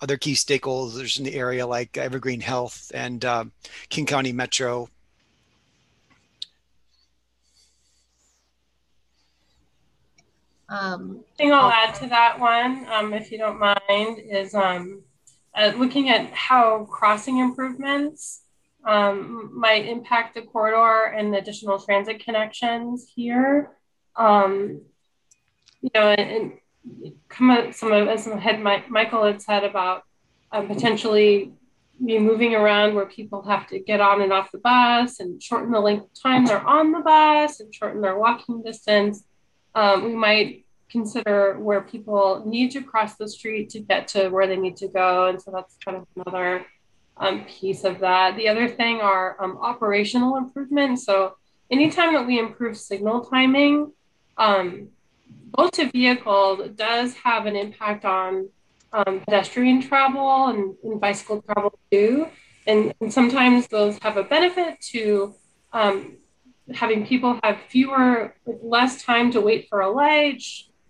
other 0.00 0.16
key 0.16 0.32
stakeholders 0.32 1.18
in 1.18 1.24
the 1.24 1.34
area 1.34 1.66
like 1.66 1.96
Evergreen 1.96 2.40
Health 2.40 2.90
and 2.94 3.24
uh, 3.24 3.44
King 3.90 4.06
County 4.06 4.32
Metro. 4.32 4.88
Um, 10.68 11.22
thing 11.36 11.52
I'll 11.52 11.70
add 11.70 11.94
to 11.96 12.06
that 12.08 12.40
one, 12.40 12.86
um, 12.90 13.12
if 13.12 13.30
you 13.30 13.38
don't 13.38 13.60
mind, 13.60 14.18
is 14.18 14.54
um, 14.54 15.02
uh, 15.54 15.72
looking 15.76 16.08
at 16.08 16.32
how 16.32 16.86
crossing 16.90 17.38
improvements 17.38 18.43
um, 18.84 19.50
might 19.54 19.86
impact 19.86 20.34
the 20.34 20.42
corridor 20.42 21.12
and 21.16 21.32
the 21.32 21.38
additional 21.38 21.78
transit 21.78 22.24
connections 22.24 23.10
here. 23.14 23.70
Um, 24.16 24.82
you 25.80 25.90
know, 25.94 26.10
and, 26.10 26.30
and 26.30 27.12
come 27.28 27.72
some 27.72 27.92
of 27.92 28.08
as 28.08 28.26
had 28.26 28.60
Michael 28.60 29.24
had 29.24 29.40
said 29.40 29.64
about 29.64 30.02
um, 30.52 30.68
potentially 30.68 31.52
be 32.04 32.18
moving 32.18 32.54
around 32.54 32.94
where 32.94 33.06
people 33.06 33.42
have 33.42 33.66
to 33.68 33.78
get 33.78 34.00
on 34.00 34.20
and 34.20 34.32
off 34.32 34.50
the 34.50 34.58
bus 34.58 35.20
and 35.20 35.42
shorten 35.42 35.70
the 35.70 35.80
length 35.80 36.04
of 36.04 36.22
time 36.22 36.44
they're 36.44 36.66
on 36.66 36.92
the 36.92 37.00
bus 37.00 37.60
and 37.60 37.74
shorten 37.74 38.00
their 38.00 38.18
walking 38.18 38.62
distance. 38.62 39.24
Um, 39.74 40.04
we 40.04 40.14
might 40.14 40.64
consider 40.90 41.58
where 41.58 41.80
people 41.80 42.42
need 42.46 42.70
to 42.72 42.82
cross 42.82 43.16
the 43.16 43.28
street 43.28 43.70
to 43.70 43.80
get 43.80 44.08
to 44.08 44.28
where 44.28 44.46
they 44.46 44.56
need 44.56 44.76
to 44.76 44.88
go. 44.88 45.28
And 45.28 45.40
so 45.40 45.50
that's 45.50 45.76
kind 45.84 45.96
of 45.96 46.06
another 46.16 46.66
um, 47.16 47.44
piece 47.44 47.84
of 47.84 48.00
that. 48.00 48.36
The 48.36 48.48
other 48.48 48.68
thing 48.68 49.00
are 49.00 49.36
um, 49.42 49.58
operational 49.58 50.36
improvements. 50.36 51.04
So 51.04 51.36
anytime 51.70 52.14
that 52.14 52.26
we 52.26 52.38
improve 52.38 52.76
signal 52.76 53.24
timing, 53.24 53.92
um, 54.36 54.88
both 55.56 55.72
to 55.72 55.90
vehicle 55.90 56.68
does 56.74 57.14
have 57.14 57.46
an 57.46 57.56
impact 57.56 58.04
on 58.04 58.48
um, 58.92 59.20
pedestrian 59.20 59.80
travel 59.80 60.46
and, 60.48 60.74
and, 60.84 61.00
bicycle 61.00 61.42
travel 61.42 61.78
too. 61.90 62.28
And, 62.66 62.94
and, 63.00 63.12
sometimes 63.12 63.66
those 63.66 63.98
have 64.02 64.16
a 64.16 64.22
benefit 64.22 64.80
to 64.92 65.34
um, 65.72 66.16
having 66.72 67.04
people 67.06 67.38
have 67.42 67.58
fewer, 67.68 68.36
less 68.46 69.02
time 69.02 69.32
to 69.32 69.40
wait 69.40 69.66
for 69.68 69.80
a 69.80 69.90
light, 69.90 70.42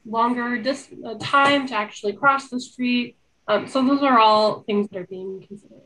longer 0.06 0.58
dis- 0.58 0.94
uh, 1.04 1.14
time 1.18 1.66
to 1.68 1.74
actually 1.74 2.12
cross 2.12 2.48
the 2.50 2.60
street. 2.60 3.16
Um, 3.48 3.66
so 3.66 3.84
those 3.84 4.02
are 4.02 4.18
all 4.18 4.62
things 4.62 4.88
that 4.90 4.98
are 4.98 5.06
being 5.06 5.44
considered. 5.46 5.83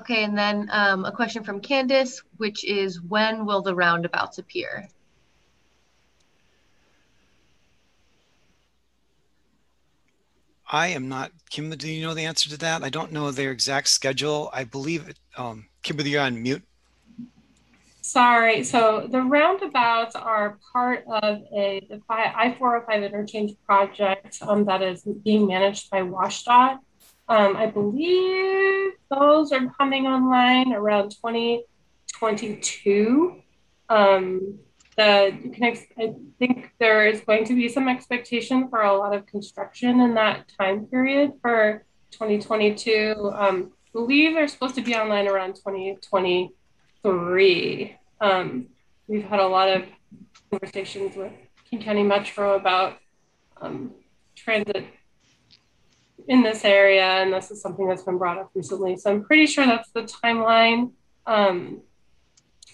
Okay, 0.00 0.24
and 0.24 0.36
then 0.36 0.68
um, 0.72 1.04
a 1.04 1.12
question 1.12 1.44
from 1.44 1.60
Candice, 1.60 2.22
which 2.38 2.64
is 2.64 3.02
when 3.02 3.44
will 3.44 3.60
the 3.60 3.74
roundabouts 3.74 4.38
appear? 4.38 4.88
I 10.72 10.88
am 10.88 11.08
not, 11.08 11.32
Kim, 11.50 11.68
do 11.70 11.90
you 11.90 12.06
know 12.06 12.14
the 12.14 12.24
answer 12.24 12.48
to 12.48 12.56
that? 12.58 12.82
I 12.82 12.88
don't 12.88 13.12
know 13.12 13.30
their 13.30 13.50
exact 13.50 13.88
schedule. 13.88 14.48
I 14.54 14.64
believe, 14.64 15.06
it, 15.08 15.18
um, 15.36 15.66
Kimberly, 15.82 16.10
you're 16.10 16.22
on 16.22 16.42
mute. 16.42 16.62
Sorry. 18.00 18.64
So 18.64 19.06
the 19.10 19.20
roundabouts 19.20 20.16
are 20.16 20.58
part 20.72 21.04
of 21.08 21.40
a 21.54 21.86
the 21.90 22.00
I-405 22.08 23.04
interchange 23.04 23.52
project 23.66 24.38
um, 24.42 24.64
that 24.64 24.80
is 24.80 25.02
being 25.02 25.46
managed 25.46 25.90
by 25.90 26.00
WSDOT. 26.00 26.78
Um, 27.30 27.56
I 27.56 27.64
believe 27.66 28.92
those 29.08 29.52
are 29.52 29.72
coming 29.78 30.08
online 30.08 30.72
around 30.72 31.12
2022. 31.12 33.36
Um, 33.88 34.58
the 34.96 35.32
I 35.96 36.12
think 36.40 36.72
there 36.80 37.06
is 37.06 37.20
going 37.20 37.44
to 37.44 37.54
be 37.54 37.68
some 37.68 37.86
expectation 37.88 38.68
for 38.68 38.82
a 38.82 38.92
lot 38.92 39.14
of 39.14 39.26
construction 39.26 40.00
in 40.00 40.14
that 40.14 40.50
time 40.58 40.86
period 40.86 41.34
for 41.40 41.84
2022. 42.10 43.30
Um, 43.32 43.70
believe 43.92 44.34
they're 44.34 44.48
supposed 44.48 44.74
to 44.74 44.82
be 44.82 44.96
online 44.96 45.28
around 45.28 45.54
2023. 45.54 47.96
Um, 48.20 48.66
we've 49.06 49.24
had 49.24 49.38
a 49.38 49.46
lot 49.46 49.68
of 49.68 49.84
conversations 50.50 51.14
with 51.14 51.30
King 51.70 51.80
County 51.80 52.02
Metro 52.02 52.56
about 52.56 52.98
um, 53.62 53.92
transit 54.34 54.84
in 56.30 56.42
this 56.42 56.64
area, 56.64 57.02
and 57.02 57.32
this 57.32 57.50
is 57.50 57.60
something 57.60 57.86
that's 57.86 58.04
been 58.04 58.16
brought 58.16 58.38
up 58.38 58.50
recently. 58.54 58.96
So 58.96 59.10
I'm 59.10 59.22
pretty 59.22 59.46
sure 59.46 59.66
that's 59.66 59.90
the 59.90 60.02
timeline. 60.02 60.92
Um, 61.26 61.82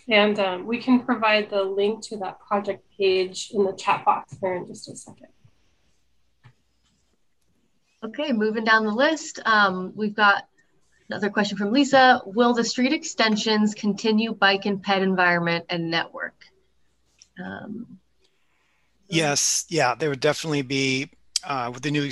and 0.09 0.39
um, 0.39 0.67
we 0.67 0.79
can 0.79 1.01
provide 1.01 1.51
the 1.51 1.63
link 1.63 2.05
to 2.05 2.17
that 2.19 2.39
project 2.39 2.85
page 2.97 3.51
in 3.53 3.65
the 3.65 3.73
chat 3.73 4.05
box 4.05 4.37
here 4.41 4.55
in 4.55 4.69
just 4.69 4.89
a 4.89 4.95
second. 4.95 5.29
Okay, 8.05 8.31
moving 8.33 8.63
down 8.63 8.85
the 8.85 8.93
list, 8.93 9.41
um, 9.45 9.93
we've 9.97 10.15
got 10.15 10.45
Another 11.09 11.31
question 11.31 11.57
from 11.57 11.73
Lisa. 11.73 12.21
Will 12.27 12.53
the 12.53 12.65
street 12.65 12.93
extensions 12.93 13.75
continue 13.75 14.35
bike 14.35 14.67
and 14.67 14.83
pet 14.83 15.03
environment 15.03 15.65
and 15.71 15.89
network? 15.89 16.35
Um, 17.39 17.99
yes, 19.09 19.67
yeah, 19.69 19.95
there 19.95 20.11
would 20.11 20.21
definitely 20.21 20.63
be, 20.63 21.11
uh, 21.45 21.71
with 21.73 21.85
the 21.85 21.93
new 21.93 22.03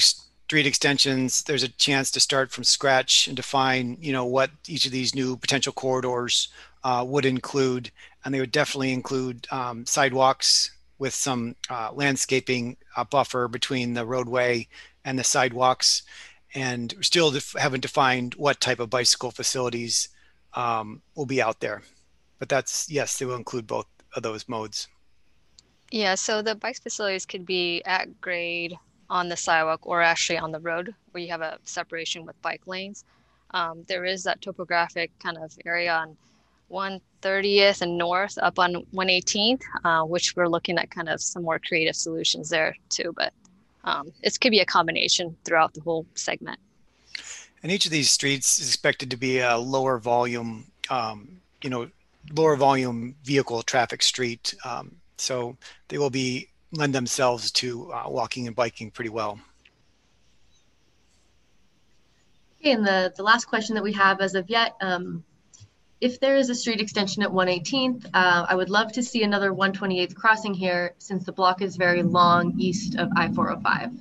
street 0.46 0.66
extensions, 0.66 1.42
there's 1.42 1.62
a 1.62 1.68
chance 1.68 2.11
to 2.11 2.20
start 2.20 2.50
from 2.50 2.64
scratch 2.64 3.26
and 3.28 3.37
define, 3.37 3.96
you 4.00 4.12
know, 4.12 4.26
what 4.26 4.50
each 4.68 4.85
of 4.85 4.92
these 4.92 5.14
new 5.14 5.37
potential 5.37 5.72
corridors 5.72 6.48
uh, 6.85 7.04
would 7.07 7.24
include. 7.24 7.90
And 8.24 8.35
they 8.35 8.40
would 8.40 8.52
definitely 8.52 8.92
include 8.92 9.46
um, 9.50 9.87
sidewalks 9.87 10.70
with 10.98 11.14
some 11.14 11.57
uh, 11.70 11.90
landscaping 11.92 12.76
uh, 12.96 13.04
buffer 13.04 13.48
between 13.48 13.94
the 13.94 14.04
roadway 14.04 14.68
and 15.04 15.18
the 15.18 15.24
sidewalks 15.24 16.02
and 16.54 16.94
still 17.00 17.30
def- 17.30 17.54
haven't 17.59 17.80
defined 17.80 18.35
what 18.35 18.61
type 18.61 18.80
of 18.80 18.90
bicycle 18.90 19.30
facilities 19.30 20.09
um, 20.52 21.02
will 21.14 21.26
be 21.26 21.42
out 21.42 21.61
there. 21.61 21.83
But 22.38 22.48
that's 22.48 22.90
yes, 22.90 23.18
they 23.18 23.24
will 23.24 23.37
include 23.37 23.66
both 23.66 23.87
of 24.14 24.22
those 24.22 24.48
modes. 24.48 24.88
Yeah, 25.90 26.14
so 26.14 26.42
the 26.42 26.54
bike 26.54 26.83
facilities 26.83 27.26
could 27.26 27.46
be 27.46 27.83
at 27.85 28.20
grade 28.20 28.76
on 29.14 29.29
the 29.29 29.37
sidewalk 29.37 29.79
or 29.85 30.03
actually 30.03 30.37
on 30.37 30.50
the 30.50 30.59
road 30.59 30.92
where 31.12 31.22
you 31.22 31.31
have 31.31 31.40
a 31.40 31.57
separation 31.62 32.27
with 32.27 32.40
bike 32.42 32.66
lanes. 32.66 33.05
Um, 33.53 33.85
there 33.87 34.05
is 34.05 34.24
that 34.24 34.42
topographic 34.42 35.12
kind 35.20 35.38
of 35.38 35.57
area 35.64 35.94
on 35.94 36.16
130th 36.68 37.81
and 37.81 37.96
north 37.96 38.37
up 38.38 38.59
on 38.59 38.85
118th, 38.92 39.62
uh, 39.85 40.03
which 40.03 40.35
we're 40.35 40.48
looking 40.48 40.79
at 40.79 40.90
kind 40.90 41.09
of 41.09 41.22
some 41.22 41.44
more 41.44 41.61
creative 41.61 41.94
solutions 41.94 42.48
there 42.50 42.74
too. 42.88 43.14
But 43.16 43.33
um, 43.85 44.12
it 44.24 44.37
could 44.40 44.50
be 44.50 44.59
a 44.59 44.66
combination 44.66 45.37
throughout 45.44 45.74
the 45.74 45.81
whole 45.83 46.07
segment. 46.16 46.59
And 47.62 47.70
each 47.70 47.87
of 47.87 47.92
these 47.92 48.11
streets 48.11 48.59
is 48.59 48.66
expected 48.66 49.12
to 49.12 49.16
be 49.16 49.38
a 49.38 49.57
lower 49.57 49.98
volume, 49.98 50.66
um, 50.90 51.40
you 51.62 51.70
know, 51.70 51.88
lower 52.35 52.57
volume 52.57 53.14
vehicle 53.22 53.62
traffic 53.62 54.03
street. 54.03 54.57
Um, 54.64 54.96
so 55.18 55.57
they 55.87 55.98
will 55.98 56.11
be 56.11 56.48
lend 56.74 56.94
themselves 56.94 57.50
to 57.52 57.92
uh, 57.92 58.04
walking 58.06 58.46
and 58.46 58.56
biking 58.56 58.90
pretty 58.90 59.10
well. 59.10 59.38
Okay, 62.60 62.72
and 62.72 62.87
the, 62.87 63.12
the 63.16 63.22
last 63.22 63.44
question 63.44 63.74
that 63.74 63.84
we 63.84 63.92
have 63.92 64.20
as 64.20 64.34
of 64.34 64.48
yet, 64.48 64.74
um, 64.80 65.22
if 66.00 66.18
there 66.20 66.37
is 66.37 66.50
a 66.50 66.54
street 66.54 66.80
extension 66.80 67.22
at 67.22 67.28
118th, 67.28 68.06
uh, 68.14 68.46
I 68.48 68.54
would 68.54 68.70
love 68.70 68.92
to 68.92 69.02
see 69.02 69.22
another 69.22 69.52
128th 69.52 70.14
crossing 70.14 70.54
here 70.54 70.94
since 70.98 71.24
the 71.24 71.32
block 71.32 71.62
is 71.62 71.76
very 71.76 72.02
long 72.02 72.54
east 72.58 72.96
of 72.96 73.10
I-405. 73.16 73.98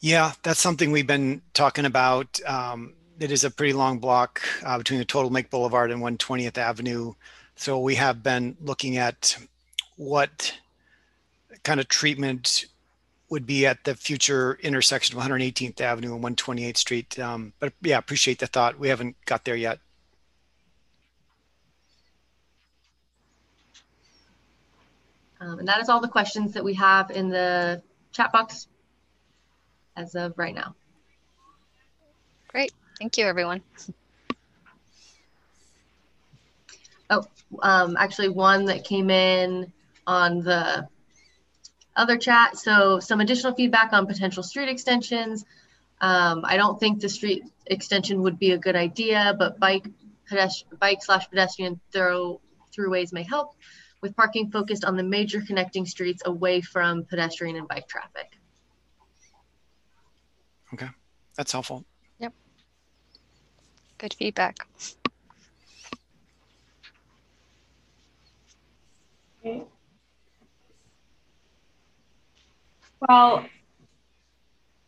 Yeah, 0.00 0.32
that's 0.42 0.60
something 0.60 0.90
we've 0.90 1.06
been 1.06 1.42
talking 1.54 1.84
about. 1.84 2.40
Um, 2.46 2.94
it 3.18 3.30
is 3.30 3.44
a 3.44 3.50
pretty 3.50 3.72
long 3.72 3.98
block 3.98 4.42
uh, 4.64 4.78
between 4.78 4.98
the 4.98 5.04
Totem 5.04 5.32
Lake 5.32 5.50
Boulevard 5.50 5.90
and 5.90 6.02
120th 6.02 6.58
Avenue. 6.58 7.14
So 7.56 7.78
we 7.78 7.94
have 7.94 8.22
been 8.22 8.56
looking 8.60 8.98
at 8.98 9.36
what 9.96 10.54
kind 11.64 11.80
of 11.80 11.88
treatment 11.88 12.66
would 13.28 13.46
be 13.46 13.66
at 13.66 13.82
the 13.84 13.94
future 13.94 14.58
intersection 14.62 15.18
of 15.18 15.24
118th 15.24 15.80
Avenue 15.80 16.14
and 16.14 16.22
128th 16.22 16.76
Street. 16.76 17.18
Um, 17.18 17.52
but 17.58 17.72
yeah, 17.82 17.98
appreciate 17.98 18.38
the 18.38 18.46
thought. 18.46 18.78
We 18.78 18.88
haven't 18.88 19.16
got 19.24 19.44
there 19.44 19.56
yet. 19.56 19.80
Um, 25.40 25.58
and 25.58 25.68
that 25.68 25.80
is 25.80 25.88
all 25.88 26.00
the 26.00 26.08
questions 26.08 26.52
that 26.52 26.64
we 26.64 26.74
have 26.74 27.10
in 27.10 27.28
the 27.28 27.82
chat 28.12 28.32
box 28.32 28.68
as 29.96 30.14
of 30.14 30.34
right 30.36 30.54
now. 30.54 30.74
Great. 32.48 32.72
Thank 32.98 33.18
you, 33.18 33.26
everyone. 33.26 33.62
Oh, 37.08 37.24
um, 37.62 37.96
actually, 37.98 38.28
one 38.28 38.66
that 38.66 38.84
came 38.84 39.10
in 39.10 39.72
on 40.06 40.40
the 40.40 40.88
other 41.94 42.16
chat. 42.16 42.56
So 42.58 43.00
some 43.00 43.20
additional 43.20 43.54
feedback 43.54 43.92
on 43.92 44.06
potential 44.06 44.42
street 44.42 44.68
extensions. 44.68 45.44
Um, 46.00 46.44
I 46.44 46.56
don't 46.56 46.78
think 46.78 47.00
the 47.00 47.08
street 47.08 47.44
extension 47.66 48.22
would 48.22 48.38
be 48.38 48.50
a 48.52 48.58
good 48.58 48.76
idea, 48.76 49.34
but 49.38 49.58
bike, 49.58 49.86
pedest- 50.28 50.66
bike 50.78 51.02
slash 51.02 51.28
pedestrian 51.30 51.80
throw 51.92 52.40
throughways 52.76 53.12
may 53.12 53.22
help 53.22 53.54
with 54.02 54.14
parking 54.14 54.50
focused 54.50 54.84
on 54.84 54.96
the 54.96 55.02
major 55.02 55.40
connecting 55.40 55.86
streets 55.86 56.22
away 56.26 56.60
from 56.60 57.04
pedestrian 57.04 57.56
and 57.56 57.66
bike 57.66 57.88
traffic. 57.88 58.38
Okay, 60.74 60.88
that's 61.36 61.52
helpful. 61.52 61.84
Yep. 62.18 62.34
Good 63.98 64.14
feedback. 64.14 64.58
Well, 73.08 73.46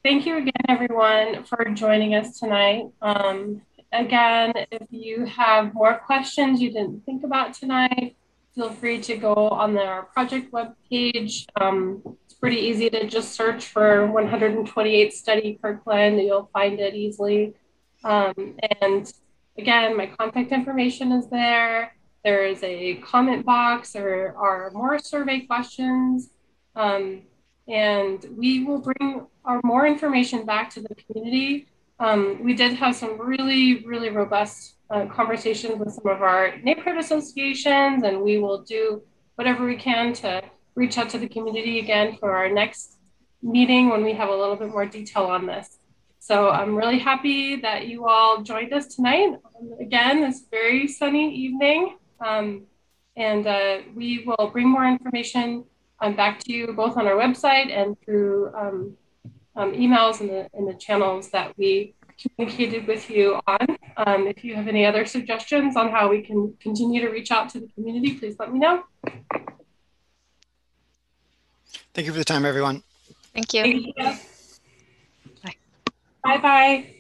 thank 0.03 0.27
you 0.27 0.39
again, 0.39 0.53
everyone, 0.69 1.45
for 1.45 1.65
joining 1.67 2.15
us 2.15 2.39
tonight. 2.41 2.87
Um, 3.01 3.63
again, 3.93 4.53
if 4.73 4.89
you 4.91 5.27
have 5.27 5.75
more 5.75 5.99
questions 5.99 6.61
you 6.61 6.73
didn't 6.73 7.05
think 7.05 7.23
about 7.23 7.55
tonight, 7.55 8.17
feel 8.55 8.71
free 8.71 9.01
to 9.03 9.17
go 9.17 9.35
on 9.35 9.75
the 9.75 10.07
project 10.13 10.51
webpage. 10.53 11.47
Um, 11.61 12.03
it's 12.25 12.35
pretty 12.35 12.57
easy 12.57 12.91
to 12.91 13.07
just 13.07 13.35
search 13.35 13.67
for 13.67 14.07
128 14.07 15.13
study 15.13 15.59
Kirkland. 15.63 16.21
You'll 16.21 16.51
find 16.53 16.81
it 16.81 16.95
easily. 16.95 17.55
Um, 18.03 18.57
and 18.81 19.13
again, 19.57 19.97
my 19.97 20.07
contact 20.07 20.51
information 20.51 21.13
is 21.13 21.29
there. 21.29 21.93
There 22.25 22.45
is 22.45 22.63
a 22.63 22.97
comment 22.97 23.47
box. 23.47 23.93
There 23.93 24.37
are 24.37 24.71
more 24.73 24.99
survey 24.99 25.41
questions. 25.41 26.31
Um, 26.75 27.23
and 27.69 28.25
we 28.37 28.65
will 28.65 28.81
bring 28.81 29.27
our 29.45 29.61
more 29.63 29.87
information 29.87 30.45
back 30.45 30.71
to 30.71 30.81
the 30.81 30.95
community. 30.95 31.69
Um, 32.01 32.43
we 32.43 32.55
did 32.55 32.73
have 32.75 32.97
some 32.97 33.21
really, 33.21 33.85
really 33.85 34.09
robust 34.09 34.77
uh, 34.91 35.07
conversations 35.07 35.79
with 35.79 35.93
some 35.93 36.07
of 36.07 36.23
our 36.23 36.57
neighborhood 36.59 36.97
associations, 36.97 38.05
and 38.05 38.23
we 38.23 38.39
will 38.39 38.63
do 38.63 39.03
whatever 39.35 39.67
we 39.67 39.77
can 39.77 40.13
to 40.15 40.43
reach 40.75 40.97
out 40.97 41.11
to 41.11 41.19
the 41.19 41.29
community 41.29 41.79
again 41.81 42.17
for 42.19 42.37
our 42.37 42.49
next 42.49 42.99
meeting 43.43 43.89
when 43.89 44.05
we 44.05 44.13
have 44.15 44.29
a 44.29 44.35
little 44.35 44.57
bit 44.57 44.69
more 44.69 44.87
detail 44.87 45.25
on 45.25 45.47
this. 45.47 45.79
So 46.19 46.51
I'm 46.51 46.75
really 46.75 46.99
happy 46.99 47.57
that 47.57 47.87
you 47.87 48.07
all 48.07 48.43
joined 48.43 48.73
us 48.73 48.95
tonight. 48.95 49.35
Um, 49.61 49.73
again, 49.81 50.21
this 50.23 50.45
very 50.51 50.89
sunny 50.89 51.35
evening. 51.35 51.97
Um, 52.25 52.67
and 53.17 53.47
uh, 53.47 53.79
we 53.95 54.25
will 54.25 54.51
bring 54.53 54.69
more 54.69 54.87
information 54.87 55.65
um, 56.01 56.15
back 56.15 56.39
to 56.41 56.53
you 56.53 56.73
both 56.73 56.97
on 56.97 57.07
our 57.07 57.15
website 57.15 57.73
and 57.73 58.01
through 58.01 58.55
um, 58.55 58.97
um, 59.57 59.73
emails 59.73 60.21
and 60.21 60.31
the, 60.31 60.49
in 60.55 60.67
the 60.67 60.75
channels 60.75 61.31
that 61.31 61.57
we 61.59 61.95
communicated 62.21 62.87
with 62.87 63.11
you 63.11 63.41
on. 63.47 63.77
Um, 63.97 64.27
if 64.27 64.45
you 64.45 64.55
have 64.55 64.69
any 64.69 64.87
other 64.87 65.05
suggestions 65.05 65.77
on 65.77 65.91
how 65.91 66.09
we 66.09 66.23
can 66.23 66.55
continue 66.61 67.01
to 67.01 67.09
reach 67.09 67.31
out 67.33 67.49
to 67.51 67.61
the 67.61 67.69
community, 67.69 68.15
please 68.15 68.37
let 68.39 68.53
me 68.53 68.59
know. 68.59 68.85
Thank 71.95 72.07
you 72.07 72.13
for 72.13 72.19
the 72.19 72.25
time, 72.25 72.45
everyone. 72.45 72.83
Thank 73.35 73.55
you. 73.55 73.63
Thank 73.63 73.87
you. 73.87 73.93
Bye. 75.43 75.55
Bye 76.23 76.39
bye. 76.39 76.95